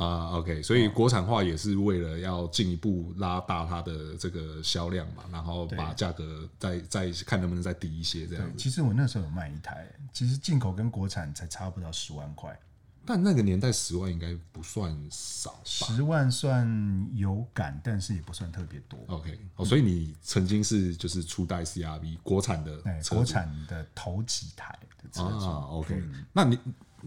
[0.00, 8.54] 啊，OK，所以国产化也是为了要进一步拉大它的这个销量嘛，然后把价格再再看能不能再低一些这样子。
[8.56, 12.58] 其实我那时候有卖一台，其实进口跟国产才差不到十万块。
[13.06, 18.98] 但那个年代十万应该不算少，十万算有感，但是也不算特别多。
[19.08, 25.66] OK，哦，所以你曾经是就是初代 CRV 国产的车，国产的头几台的车主啊。
[25.70, 26.58] OK，嗯，那你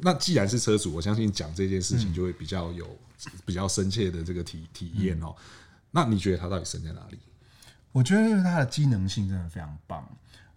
[0.02, 2.98] 那既然是车主，我相信讲这件事情就会比较有
[3.46, 5.36] 比较深切的这个体体验哦。
[5.92, 7.20] 那你觉得它到底深在哪里？
[7.92, 10.08] 我觉得因为它的机能性真的非常棒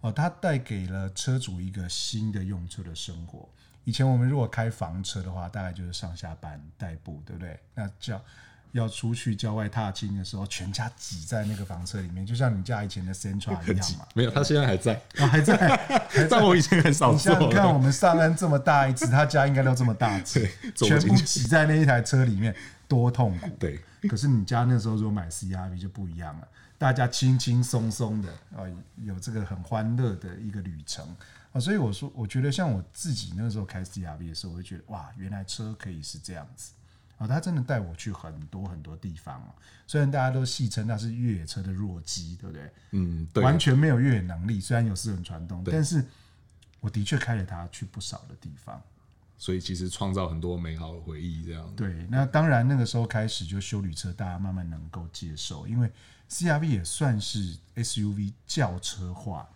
[0.01, 3.47] 哦，它带给了车主一个新的用车的生活。
[3.83, 7.59] 以前我们如果开房车的话，大概就是上下班代步，对不对？
[7.75, 8.21] 那叫
[8.71, 14.07] 要出去郊外踏青的时候，全家挤在那个房车里面，就像你家以前的 Sentra 一样嘛。
[14.13, 15.55] 没有，他现在还在，哦、还在，
[16.09, 16.39] 还在。
[16.43, 17.37] 我以前很少坐。
[17.39, 22.55] 你看我们上岸这么大一只，他家应该都这么大只， 全部挤在那一台车里面，
[22.87, 23.47] 多痛苦。
[23.59, 23.79] 对。
[24.07, 28.61] 可是你家那时候如果买 CRV 就不一样了，大家轻轻松松的啊，
[29.03, 31.05] 有这个很欢乐的一个旅程。
[31.51, 36.71] 啊所以我说，我觉得像我自己那时候开 CRV 的时候，我就觉得哇，原来车可以是这样子
[37.17, 37.27] 啊！
[37.27, 39.53] 他真的带我去很多很多地方哦。
[39.85, 42.71] 虽然大家都戏称那是越野车的弱鸡，对不对？
[42.91, 44.61] 嗯，对，完全没有越野能力。
[44.61, 46.05] 虽然有四轮传动，但是
[46.79, 48.81] 我的确开了它去不少的地方。
[49.39, 51.71] 所以其实创造很多美好的回忆，这样。
[51.75, 55.91] 对，那当然那个时候开始就修旅车，大家慢慢能够接受，因为
[56.29, 59.47] CRV 也算是 SUV 轿车化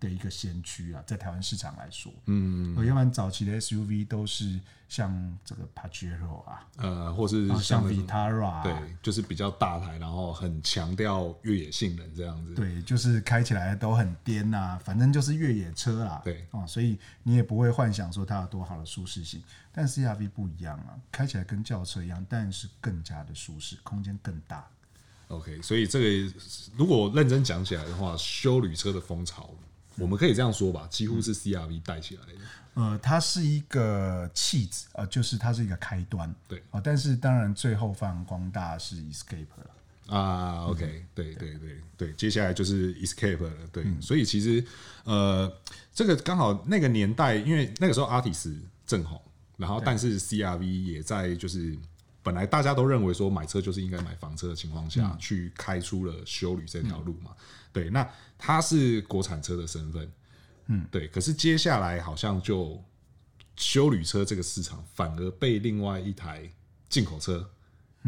[0.00, 4.58] 的一个先驱啊，在台湾市场来说，嗯，要不然早期的 SUV 都是
[4.88, 24.66] 像这个 Pajero 啊，呃，或是像 Vitara，对，就是比较大台，然后很强调越野性能这样子，对，就是开起来都很颠呐、啊，反正就是越野车啦，对，哦，所以你也不会幻想说它有多好的舒适性，但 CRV 不一样啊，开起来跟轿车一样，但是更加的舒适，空间更大。
[25.28, 26.34] OK，所以这个
[26.76, 29.50] 如果认真讲起来的话，修旅车的风潮。
[29.96, 32.32] 我们可以这样说吧，几乎是 CRV 带起来的。
[32.74, 36.80] 呃，它是一个气质，呃，就是它是一个开端，对啊。
[36.82, 40.66] 但是当然最后发扬光大是 Escape 了啊。
[40.66, 43.50] OK，嗯，对对对对，接下来就是 Escape 了。
[43.72, 44.64] 对，嗯，所以其实
[45.04, 45.52] 呃，
[45.92, 49.20] 这个刚好那个年代，因为那个时候 Artis 正红，
[49.56, 51.76] 然后但是 CRV 也在就是
[52.22, 57.32] 本来大家都认为说买车就是应该买房车的情况下，嗯，去开出了修旅这条路嘛。
[57.70, 60.12] 嗯对，那它是国产车的身份，
[60.66, 61.06] 嗯，对。
[61.08, 62.82] 可是接下来好像就
[63.56, 66.50] 修旅车这个市场反而被另外一台
[66.88, 67.48] 进口车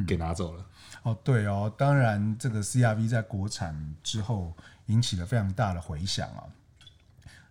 [0.07, 0.67] 给拿走了。
[1.05, 6.45] 哦，对哦，当然这个 CRV 在国产之后引起了非常大的回响啊。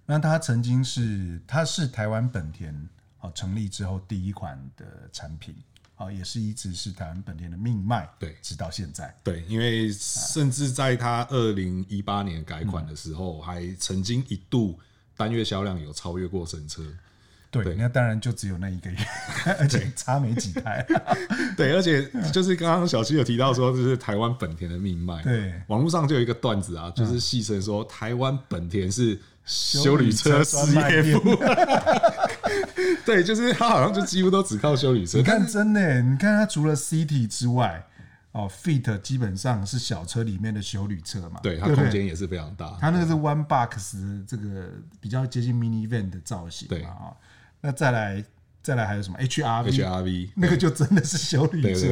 [0.06, 5.56] 那它曾经是，它是台湾本田啊成立之后第一款的产品。
[6.02, 14.80] 啊，也是一直是台湾本田的命脉，对，直到现在，对，因为甚至在他二零一八年改款的时候，还曾经一度
[15.16, 16.84] 单月销量有超越过神车，
[17.52, 18.98] 对，对，那当然就只有那一个月，
[19.60, 20.86] 而且差没几台，
[21.56, 29.20] 对，而且就是刚刚小七有提到说，就是台湾本田的命脉，对，网络上就有一个段子啊，就是戏称说台湾本田是。
[29.52, 31.36] 休旅车事业部，
[33.06, 35.18] 对，就是他好像就几乎都只靠修理车。
[35.18, 37.86] 你看，真的，你看他除了 City 之外，
[38.32, 41.42] 哦，Fit 基本上是小车里面的修理车嘛。
[41.44, 42.78] 对，它空间也是非常大。
[42.80, 44.70] 它那个是 One Box 这个
[45.02, 46.70] 比较接近 Minivan 的造型嘛。
[46.70, 47.12] 对啊，
[47.60, 48.24] 那再来
[48.64, 51.88] 再来还有什么 HRV，HRV 那个就真的是修理车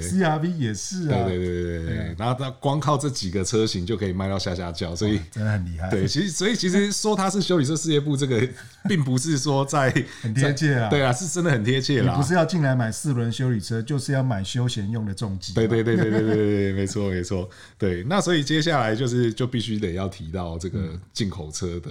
[0.00, 2.16] ，CRV 也是啊，对对对对对。
[2.18, 5.90] 然后它光靠这几个车型就可以卖到下下轿，所以真的很厉害。
[5.90, 8.40] 对，其实所以其实 说它是修理车事业部，这个
[8.88, 9.90] 并不是说在
[10.22, 12.12] 很贴切啊，对啊，是真的很贴切啦。
[12.12, 15.52] 你不是要进来买四轮修理车，就是要买休闲用的重机。
[15.52, 17.46] 对对对对对对对， 没错没错。
[17.76, 21.90] 对，那所以接下来就是就必须得要提到这个进口车的。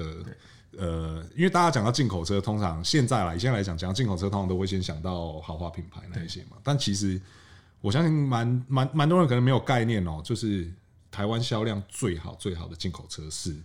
[0.77, 6.57] 呃，因为大家讲到进口车，通常现在来现在来讲，讲到进口车，通常都会先想到豪华品牌那一些嘛。
[6.63, 7.21] 但其实
[7.81, 10.71] 我相信蛮蛮蛮多人可能没有概念哦，就是
[11.11, 13.55] 台湾销量最好最好的进口车是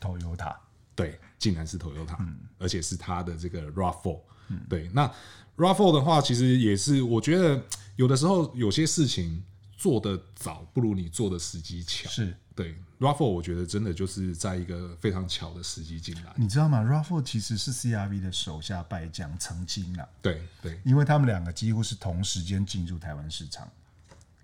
[0.00, 0.54] Toyota，
[0.94, 4.88] 对，竟然是 Toyota，嗯，而且是它的这个 RAV4，嗯，对。
[4.92, 5.10] 那
[5.56, 7.60] RAV4 的话，其实也是我觉得
[7.96, 9.42] 有的时候有些事情
[9.76, 12.34] 做的早，不如你做的时机巧，是。
[12.54, 16.32] 对，RAV4 我觉得真的就是在一个非常巧的时机进来。
[16.36, 20.08] 你知道吗？Raffle 其实是 CRV 的手下败将，曾经啊。
[20.22, 23.68] 对对，因为他们两个几乎是同时间进入台湾市场。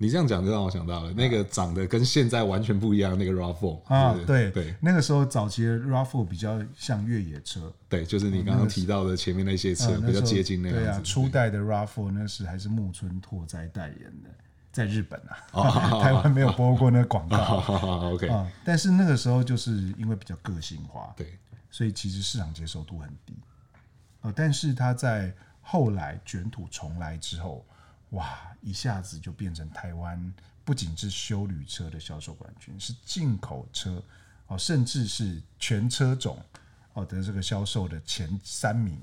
[0.03, 7.71] 你这样讲就让我想到了、啊、那个长得跟现在完全不一样那个 Raffle 啊，对对，那个时候早期的 Raffle 比较像越野车。
[7.87, 10.85] 对，就是你刚刚提到的前面那些车比较接近那样子。
[10.85, 14.31] 对啊，初代的 Raffle 那时还是木村拓哉代言的。
[14.73, 17.37] 在日本啊， 台湾没有播过那个广告。
[18.15, 18.29] OK，
[18.65, 21.39] 但是那个时候就是因为比较个性化，对，
[21.71, 23.35] 所以其实市场接受度很低。
[24.35, 27.65] 但是他在后来卷土重来之后，
[28.11, 30.33] 哇，一下子就变成台湾
[30.65, 34.03] 不仅是修旅车的销售冠军，是进口车
[34.47, 36.39] 哦，甚至是全车种
[36.93, 39.01] 哦的这个销售的前三名。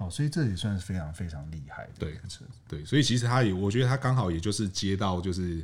[0.00, 2.52] 哦，所以这也算是非常非常厉害的一个车子。
[2.66, 5.62] 对，对，所以其实他也，我觉得他刚好也就是接到，就是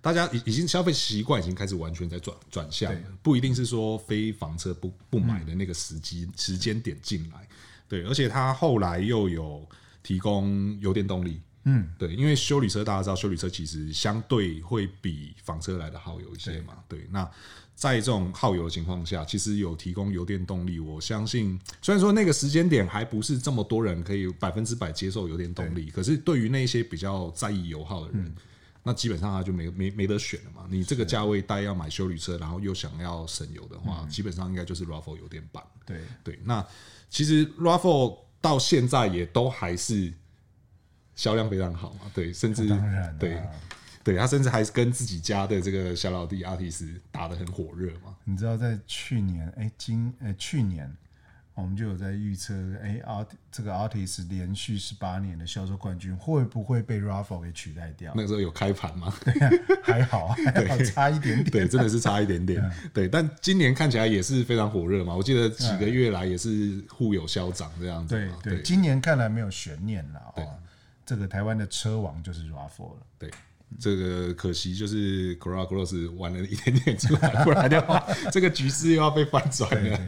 [0.00, 7.48] 大家已已经消费习惯已经开始完全在转转向了，不一定是说非房车不不买的那个时机、嗯、时间点进来。
[7.88, 9.68] 对，而且他后来又有
[10.00, 11.40] 提供油电动力。
[11.64, 16.74] 嗯，对，因为修理车大家知道，修理车其实相对会比房车来的耗油一些嘛。
[16.88, 17.28] 对，对，那。
[17.82, 20.78] 在这种耗油的情况下，其实有提供油电动力。
[20.78, 28.34] 我相信，虽然说那个时间点还不是这么多人可以百分之百接受油电动力，可是对于那些比较在意油耗的人，嗯、
[28.84, 30.64] 那基本上他就没没没得选了嘛。
[30.70, 35.60] 你这个价位带要买修理车，然后又想要省油的话，基本上应该就是 RAV4 油电版。
[35.84, 36.64] 对对，那
[37.10, 40.12] 其实 RAV4 到现在也都还是
[41.16, 42.02] 销量非常好嘛。
[42.14, 42.68] 对，甚至
[43.18, 43.42] 对。
[44.04, 48.16] 对，他甚至还是跟自己家的这个小老弟阿提斯打得很火热嘛。
[48.24, 50.92] 你知道在去年，哎，今哎去年
[51.54, 58.12] 我们就有在预测，哎阿这个阿提斯连续十八年的销售冠军会不会被 Rafa 给取代掉？
[58.16, 59.14] 那个时候有开盘吗？
[59.22, 59.50] 对啊，
[59.84, 61.50] 还好，还好差一点点。
[61.50, 62.72] 对，真的是差一点点。
[62.94, 65.14] 对，但今年看起来也是非常火热嘛。
[65.14, 68.14] 我记得几个月来也是互有消长这样子。
[68.42, 70.32] 对对，今年看来没有悬念了。
[70.34, 70.44] 对，
[71.04, 73.06] 这个台湾的车王就是 RAV4 了。
[73.18, 73.30] 对。
[73.78, 79.98] 这个可惜就是 Corolla Cross 晚了一点点出来，不然的话，这个局势又要被翻转了。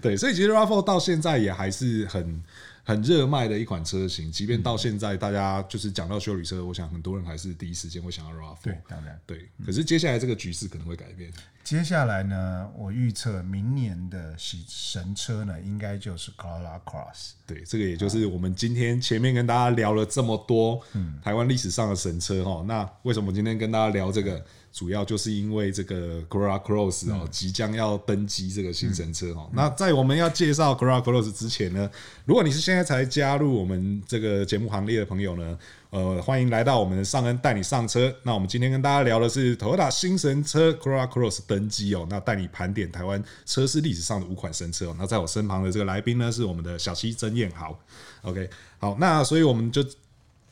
[0.00, 2.42] 对，所以其实 RAV4 到现在也还是很
[2.84, 8.56] 很热卖的一款车型，即便到现在大家就是讲到修理车，我想很多人还是第一时间会想到 RAV4。
[8.62, 9.48] 对，当然对。
[9.64, 11.32] 可是接下来这个局势可能会改变。
[11.64, 17.30] 接下来呢，我预测明年的神车呢，应该就是 Corolla Cross。
[17.46, 22.62] 对，这个也就是我们今天前面跟大家聊了这么多，嗯，台湾历史上的神车哈。
[22.68, 24.44] 那为什么今天跟大家聊这个？
[24.74, 29.48] 主要就是因为这个 Corolla Cross 哦，即将要登基这个新神车哦。
[29.52, 31.88] 那在我们要介绍 Corolla Cross 之前呢，
[32.24, 35.56] 如果你是现在才加入我们这个节目行列的朋友呢，
[35.90, 38.12] 呃，欢迎来到我们的尚恩带你上车。
[38.24, 44.96] 那我们今天跟大家聊的是 Toyota 新神车 Corolla Cross 登基哦，那带你盘点台湾车市历史上的五款神车哦。
[44.98, 47.78] 那在我身旁的这个来宾呢，是我们的小七曾彦豪。
[48.22, 49.86] OK，好，那所以我们就。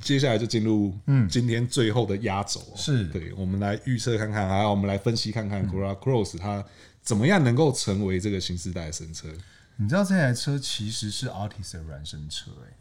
[0.03, 1.27] 接下来就进入嗯。
[1.29, 3.05] 今天最后的压轴，是。
[3.07, 6.63] 对，我们来预测看看，还有我们来分析看看 Corolla Cross 它
[7.01, 9.29] 怎么样能够成为这个新时代的神车。
[9.77, 12.77] 你知道这台车其实是 Altis 的孪生车哎，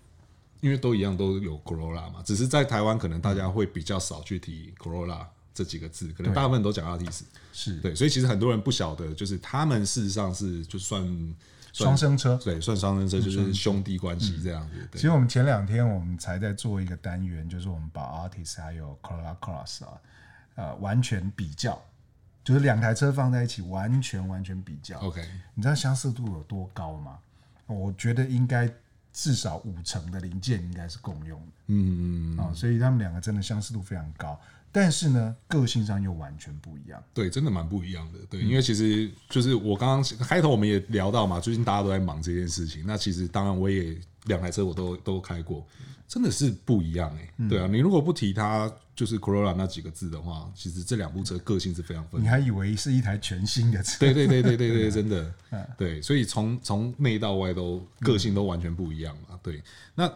[0.60, 7.22] 因为都一样都有 Corolla 嘛，只是在台湾可能大家会比较少去提 Corolla 这几个字，可能大部分都讲 Artis，
[7.54, 7.76] 是。
[7.80, 11.34] 对，所以其实很多人不晓得，就是他们事实上是就算。
[11.74, 14.90] 双生车，对，算双生车就是兄弟关系这样子。
[14.94, 20.02] 其实我们前两天我们才在做一个单元，就是我们把 Artist 还有 Corolla Cross 啊，
[20.56, 21.82] 呃，完全比较，
[22.44, 25.00] 就是两台车放在一起，完全完全比较。
[25.00, 27.18] OK，你知道相似度有多高吗？
[27.68, 28.70] 我觉得应该
[29.14, 31.48] 至少五成的零件应该是共用的。
[31.68, 34.40] 嗯嗯啊，所以他们两个真的相似度非常高。
[34.72, 37.04] 但是呢，个性上又完全不一样。
[37.14, 38.20] 对，真的蛮不一样的。
[38.30, 42.84] 对，因为其实就是我刚刚开头我们也聊到嘛，最近大家都在忙这件事情。
[42.86, 45.68] 那其实当然我也两台车我都都开过，
[46.08, 47.50] 真的是不一样哎、欸。
[47.50, 52.22] 对啊，你如果不提它就是 Corolla 那几个字的话，其实这两部车个性是非常分。
[52.22, 54.00] 你还以为是一台全新的车？
[54.00, 55.34] 对对对对对对， 真的。
[55.78, 59.38] 对，所以从从内到外都个性都完全不一样嘛。
[59.44, 59.62] 对，
[59.96, 60.10] 那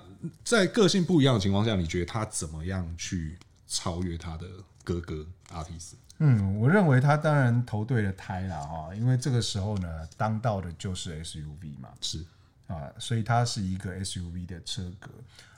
[0.43, 3.37] 在个性不一样的情况下，你觉得它怎么样去？
[3.67, 4.47] 超越他的
[4.83, 5.95] 哥哥阿提斯。
[6.19, 12.25] 嗯，我认为他当然投对了胎了哈，因为这个时候呢，当道的就是 SUV 嘛，是
[12.67, 15.09] 啊，所以它是一个 SUV 的车格，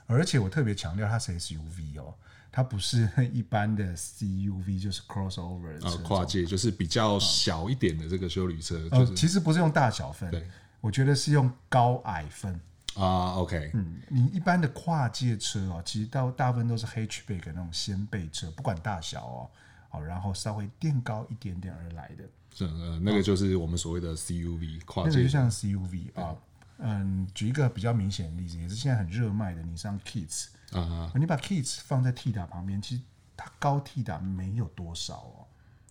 [0.06, 2.12] 而且我特别强调它是 SUV 哦，
[2.50, 10.44] 它不是一般的 CUV，就是 crossover 的车，跨界就是比较小一点的这个修理车，呃，其实不是用大小分，对，
[10.80, 12.60] 我觉得是用高矮分。
[12.98, 19.50] 啊、uh,，OK，嗯，你一般的跨界车哦，其实到大部分都是 hatchback 那种掀背车，不管大小哦，
[19.88, 26.34] 好，然后稍微垫高一点点而来的，是呃，那个就是我们所谓的 CUV 跨界，那个就像 CUV 啊，
[26.78, 33.02] 嗯，举一个比较明显的例子，也是现在很热卖的，你像 Kids 啊、uh 你把 Kids 放在 T 打旁边，其实
[33.36, 35.46] 它高 T 打没有多少哦。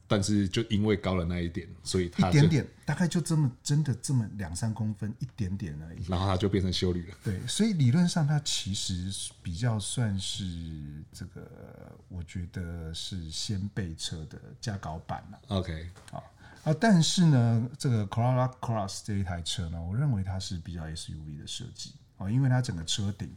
[0.07, 6.05] 但是就因为高了那一点，所以它一点点，大概就这么真的这么两三公分，一点点而已。
[6.07, 7.15] 然后它就变成修女了。
[7.23, 9.11] 对，所以理论上它其实
[9.43, 10.45] 比较算是
[11.11, 15.39] 这个，我觉得是先辈车的加高版了。
[15.49, 16.23] OK，啊
[16.63, 23.35] 啊，但是呢，这个 Corolla Cross 这一台车呢，我认为它是比较 SUV 的设计啊，因为它整个车顶、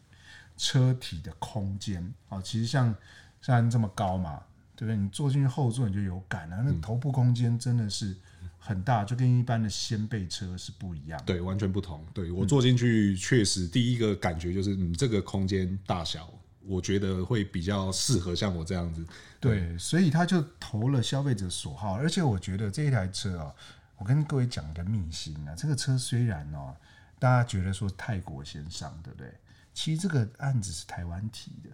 [0.57, 2.95] 车体的空间啊，其实像
[3.41, 4.41] 像这么高嘛。
[4.81, 4.97] 对不对？
[4.97, 8.17] 你坐进去后座你就有感了，那头部空间真的是
[8.59, 11.23] 很大，就跟一般的掀背车是不一样。
[11.27, 12.03] 对，完全不同。
[12.15, 16.33] 对，我坐进去确实第一个感觉就是，你这个空间大小，
[16.65, 19.05] 我觉得会比较适合像我这样子。
[19.39, 23.55] 对，对所以他就投了消费者所好，而且我觉得这一台车啊，
[23.99, 26.75] 我跟各位讲一个秘辛啊，这个车虽然哦，
[27.19, 29.31] 大家觉得说泰国先上，对不对？
[29.75, 31.69] 其实这个案子是台湾提的。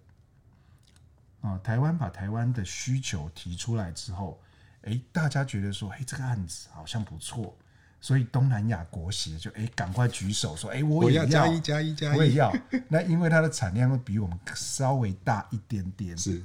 [1.46, 4.42] 啊，台湾把台湾的需求提出来之后，
[4.82, 7.56] 哎，大家觉得说，哎，这个案子好像不错，
[8.00, 12.52] 所以东南亚国协就哎赶快举手说，哎，我也要加一加一加一，我也要。
[12.88, 16.44] 那因为它的产量会比我们稍微大一点点，是，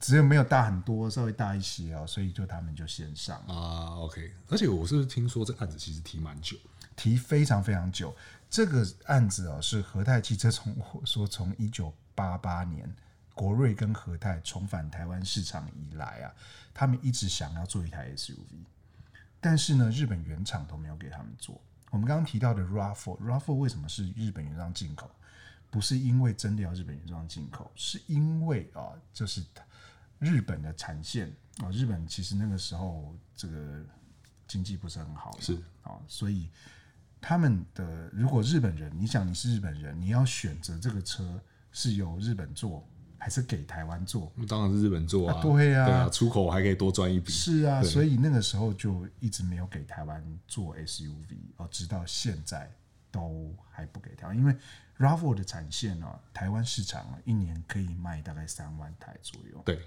[0.00, 3.96] 只有没有大很多，稍微大一些哦，所以就他们就先上啊。
[4.00, 6.56] OK，而且我是不是听说这个案子其实提蛮久，
[6.96, 8.14] 提非常非常久。
[8.50, 12.92] 这个案子哦，是和泰汽车从我说从一九八八年。
[13.34, 16.32] 国瑞跟和泰重返台湾市场以来啊，
[16.72, 18.64] 他们一直想要做一台 SUV，
[19.40, 21.60] 但是呢，日本原厂都没有给他们做。
[21.90, 25.10] 我们刚刚提到的 RAV4，RAV4 为什么是日本原装进口？
[25.70, 29.44] 不是因为真的要日本原装进口，是因为啊，就是
[30.20, 33.84] 日本的产线啊，日本其实那个时候这个
[34.46, 36.48] 经济不是很好，是啊，所以
[37.20, 41.40] 他们的如果日本人，你想你是日本人，你要选择这个车
[41.72, 42.86] 是由日本做。
[43.24, 47.32] 还是给台湾做，当然是日本做啊，啊对啊，对啊，出口还可以多赚一笔。
[47.32, 52.70] 是啊，所以那个时候就一直没有给台湾做 SUV 哦，直到现在
[53.10, 54.54] 都还不给台湾，因为
[54.98, 59.62] RAV4 的产线啊，台湾市场啊，一年可以卖大概三万台左右。
[59.64, 59.80] 对，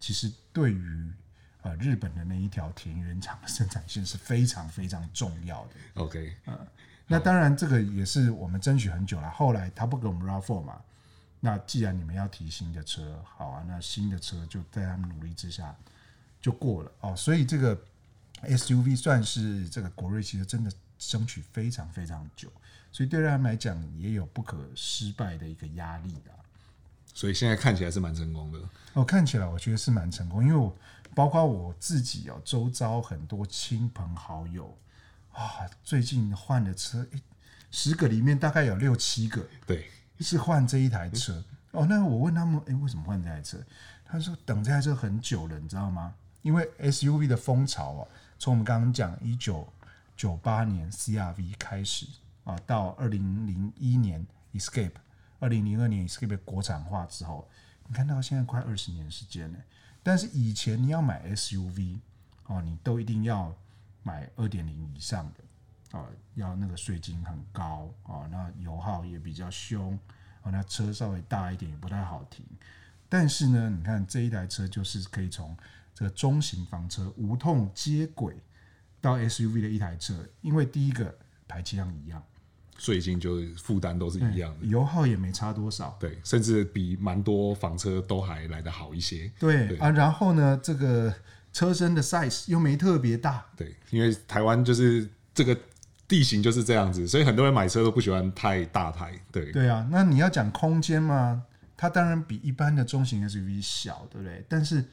[0.00, 1.12] 其实对于
[1.60, 6.02] 呃日本的那一条田园厂的生产线是非常非常重要的。
[6.02, 6.58] OK，呃，
[7.06, 10.80] 那当然这个也是我们争取很久了，后来他不给我们 RAV4 嘛。
[11.40, 15.72] 那既然你们要提新的车，好啊，那新的车就在他们努力之下
[16.40, 17.14] 就过了哦。
[17.14, 17.80] 所以这个
[18.42, 22.50] SUV 算是这个国瑞其实真的争取非常非常久，
[22.90, 26.34] 所以对他们来讲也有不可失败的一个压力啊。
[27.14, 28.58] 所以现在看起来是蛮成功的。
[28.94, 30.76] 哦，看起来我觉得是蛮成功，因为我
[31.14, 34.76] 包括我自己哦，周遭很多亲朋好友
[35.32, 37.22] 啊，最近换的车，诶，
[37.70, 39.88] 十个里面大概有六七个对。
[40.24, 43.58] 是换这一台车哦，那我问他们，哎，为什么换这台车？
[44.04, 46.14] 他说等这台车很久了，你知道吗？
[46.42, 48.08] 因为 SUV 的风潮啊，
[48.38, 49.70] 从我们刚刚讲一九
[50.16, 52.06] 九八年 CRV 开始
[52.44, 54.92] 啊，到二零零一年 Escape，
[55.40, 57.46] 二零零二年 Escape 国产化之后，
[57.86, 59.58] 你看到现在快二十年时间了。
[60.02, 61.98] 但是以前你要买 SUV
[62.46, 63.54] 哦，你都一定要
[64.02, 65.44] 买二点零以上的。
[65.90, 69.98] 啊，要那个税金很高啊，那油耗也比较凶
[70.42, 72.44] 啊，那车稍微大一点也不太好停。
[73.08, 75.56] 但是呢，你看这一台车就是可以从
[75.94, 78.36] 这个中型房车无痛接轨
[79.00, 81.16] 到 SUV 的一台车，因为第一个
[81.46, 82.22] 排气量一样
[82.76, 89.28] 税金就是负担都是一样的，油耗也没差多少，对，甚至比蛮多房车都还来得好一些。
[89.38, 91.12] 对，对啊，然后呢，这个
[91.52, 95.58] 车身的 size 又没特别大，对，因为台湾就是这个
[96.08, 99.12] 地形就是这样子，所以很多人买车都不喜欢太大台。
[99.30, 101.44] 对，对啊，那你要讲空间嘛，
[101.76, 104.44] 它当然比一般的中型 SUV 小，对不对？
[104.48, 104.84] 但是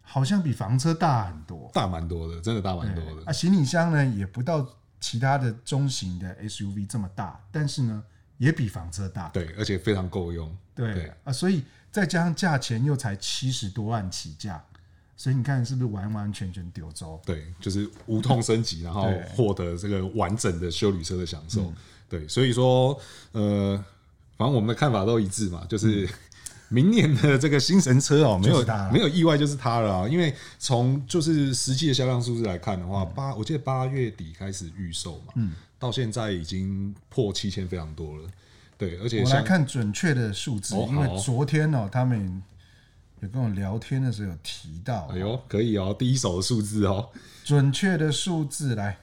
[0.00, 3.26] 好像比房车大很多，大蛮多的，真的大蛮多的。
[3.26, 4.66] 啊，行李箱呢也不到。
[5.00, 8.02] 其他的中型的 SUV 这么大，但是呢，
[8.38, 9.28] 也比房车大。
[9.34, 10.50] 对，而且非常够用。
[10.74, 14.64] 对，对啊，所以再加上价钱又才七十多万起价，
[15.16, 17.20] 所以你看是不是完完全全丢走？
[17.24, 21.72] 对，就是无痛升级，然后获得这个完整的修旅车的享受。
[22.08, 22.98] 对，所以说，
[23.32, 23.76] 呃，
[24.36, 26.06] 反正我们的看法都一致嘛，就是。
[26.06, 26.08] 嗯
[26.70, 30.08] 明年的这个新神车哦，没有没有意外就是它了啊！
[30.08, 38.28] 因为从就是实际的销量数字来看的话，八我记得八月底开始预售嘛，嗯，到现在已经破七千非常多了。
[38.76, 42.42] 对，而且我来看准确的数字，因为昨天哦，他们
[43.24, 47.10] 有跟我聊天的时候有提到，哎呦，可以哦，第一手数字哦，
[47.42, 48.98] 准确的数字来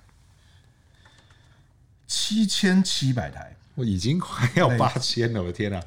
[2.06, 5.84] 七千七百台，我已经快要八千了，我的天啊！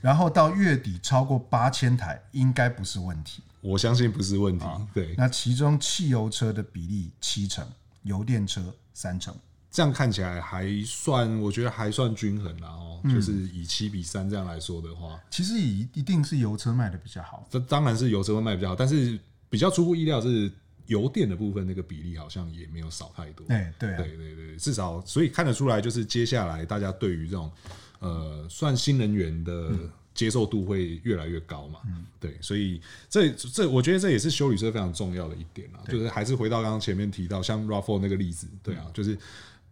[0.00, 3.42] 然后到月底超过八千台，应该不是问题。
[3.60, 4.64] 我相信不是问题。
[4.94, 7.66] 对，那其中汽油车的比例七成，
[8.04, 9.36] 油电车三成，
[9.76, 12.68] 这样看起来还算，我觉得还算均衡啦。
[12.68, 17.46] 哦，就是以七比三这样来说的话，其实一一定是油车卖的比较好。
[17.50, 19.18] 这当然是油车会卖比较好，但是
[19.50, 20.50] 比较出乎意料是
[20.86, 23.46] 油电的部分那个比例好像也没有少太多。
[23.46, 27.50] 对对对对对，至少所以看得出来，就是接下来大家对于这种。
[27.98, 29.72] 呃，算新能源的
[30.12, 31.80] 接受度会越来越高嘛？
[31.86, 39.18] 嗯，对，所以这这我觉得这也是修理车非常重要的一点啊，就是还是回到刚刚前面提到像 RAV4 那个例子，对啊，就是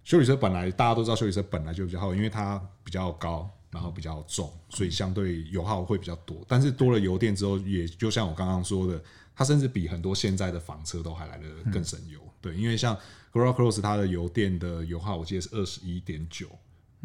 [0.05, 6.45] 休旅车本来大家都知道修理车本来就比较好，因为它比较高，然后比较重，所以相对油耗会比较多。
[6.47, 9.03] 但是多了油电之后，也就像我刚刚说的，
[9.35, 12.21] 它甚至比很多现在的房车都还来得更省油。
[12.41, 12.97] 对，因为像
[13.33, 16.49] Corolla Cross 它的油电的油耗，我记得是二十一点九。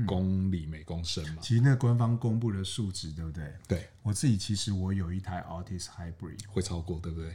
[0.07, 3.53] 公里每公升嘛，其实那官方公布的数值，对不对？
[3.67, 7.33] 对，我自己其实我有一台 Altis Hybrid，会超过，对不对？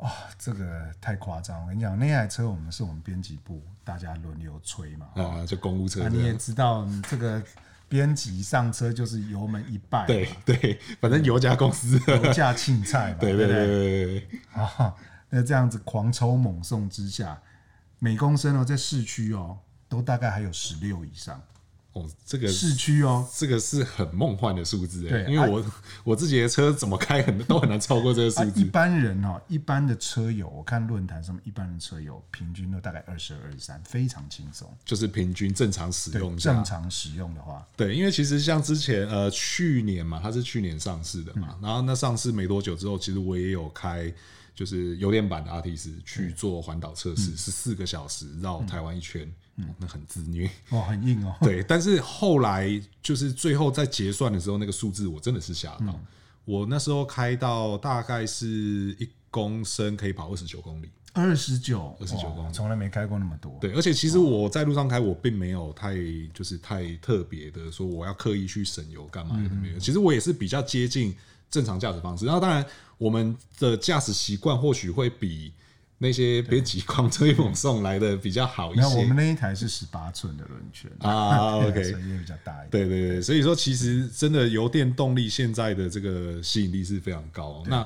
[0.00, 1.60] 哦，这个太夸张！
[1.62, 6.08] 我跟你讲，那台车我们是我们编辑部大家轮流吹嘛，啊，就公务车。
[6.08, 7.42] 你也知道，这个
[7.86, 14.40] 编辑上车就是油门一拜，对对，反正油价公司油价青菜嘛，对对对对对。
[14.52, 14.94] 啊，
[15.28, 17.38] 那这样子狂抽猛送之下，
[17.98, 21.38] 每公升哦，在市区哦，都大概还有十六以上。
[21.92, 28.60] 哦，这个市区哦，这个是很梦幻的数字哎，对，因为我、啊、我自己的车怎么开很都很难超过这个数字。
[28.60, 34.72] 一般人哦，一般的车友，我看论坛上面一般的车友平均都大概二十二十三，非常轻松。
[34.84, 44.12] 就是平均正常使用，正常使用的话，对，因为其实像之前呃去年嘛，它是去年上市的嘛，嗯、然后那上市没多久之后，其实我也有开。
[44.60, 49.26] 就是油电版的阿提斯去做环岛测试，十四个小时绕台湾一圈，
[49.78, 51.34] 那很自虐哦，很硬哦。
[51.40, 55.86] 对，但是后来就是最后在结算的时候，那个数字我真的是吓到。
[55.86, 56.00] 嗯、
[56.44, 58.46] 我那时候开到大概是
[58.98, 63.56] 一公升可以跑二十九公里，二十九，二十九公里，从来没开过那么多。
[63.62, 65.94] 对，而且其实我在路上开，我并没有太
[66.34, 69.78] 就是太特别的说我要刻意去省油干嘛的没有。
[69.78, 71.16] 其实我也是比较接近
[71.50, 72.64] 正常驾驶方式，然后当然。
[73.00, 75.50] 我们的驾驶习惯或许会比
[75.96, 78.84] 那些别急狂追猛送来的比较好一些。
[78.84, 82.70] 我们那一台是十八寸的轮圈啊， OK，声音比较大一点。
[82.70, 87.64] 对对对，所以说其实真的油电动力现在的这个吸引力是非常高。
[87.66, 87.82] 那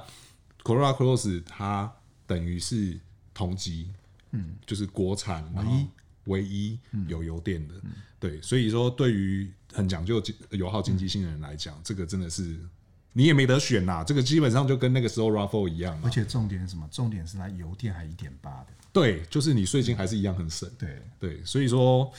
[0.64, 1.88] Corolla Cross 它
[2.26, 2.98] 等于是
[3.32, 3.86] 同级，
[4.32, 5.86] 嗯，就是国产唯一
[6.24, 7.74] 唯一有油电的。
[8.18, 12.58] 对，所以说对于很讲究油耗经济性的人来讲，这个真的是。
[13.16, 15.98] 你也没得选呐，这个基本上就跟那个时候 RAV4 一样。
[16.04, 16.86] 而且重点是什么？
[16.90, 18.66] 重点是它油电还一点八的。
[18.92, 20.68] 对，就是你税金还是一样很省。
[20.78, 22.12] 对对，所以说，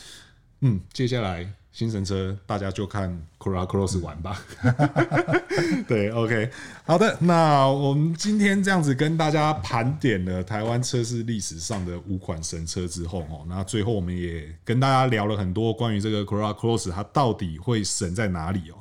[0.62, 4.42] 嗯，接下来新神车大家就看 Corolla Cross 玩吧。
[4.64, 6.50] 嗯、对，OK，
[6.86, 18.76] 好的，那我们今天这样子跟大家盘点了台湾车市历史上的五款神车之后，哦，那最后我们也跟大家聊了很多关于这个 Corolla Cross 它到底会省在哪里哦。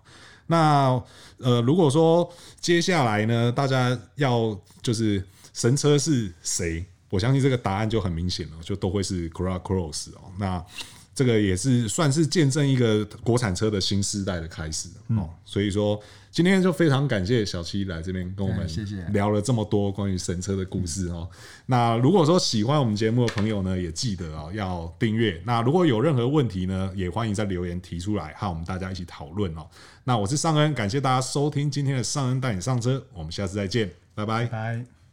[0.46, 1.02] 那
[1.38, 2.30] 呃，如果说
[2.60, 5.22] 接下来呢，大家要就是
[5.52, 6.84] 神车是谁？
[7.10, 10.32] 我相信这个答案就很明显了，就都会是 Corolla Cross 哦。
[10.38, 10.64] 那
[11.14, 14.94] 这个也是算是见证一个国产车的新时代的开始哦。
[15.08, 16.00] 嗯、所以说
[16.34, 18.68] 今天就非常感谢小七来这边跟我们
[19.12, 21.30] 聊了这么多关于神车的故事哦。
[21.66, 25.40] 那如果说喜欢我们节目的朋友呢，也记得哦要订阅。
[25.46, 29.64] 那如果有任何问题呢，也欢迎在留言提出来，和我们大家一起讨论哦。
[30.02, 34.46] 那我是尚恩，感谢大家收听今天的尚恩带你上车，我们下次再见，拜拜。
[34.46, 35.03] 拜拜。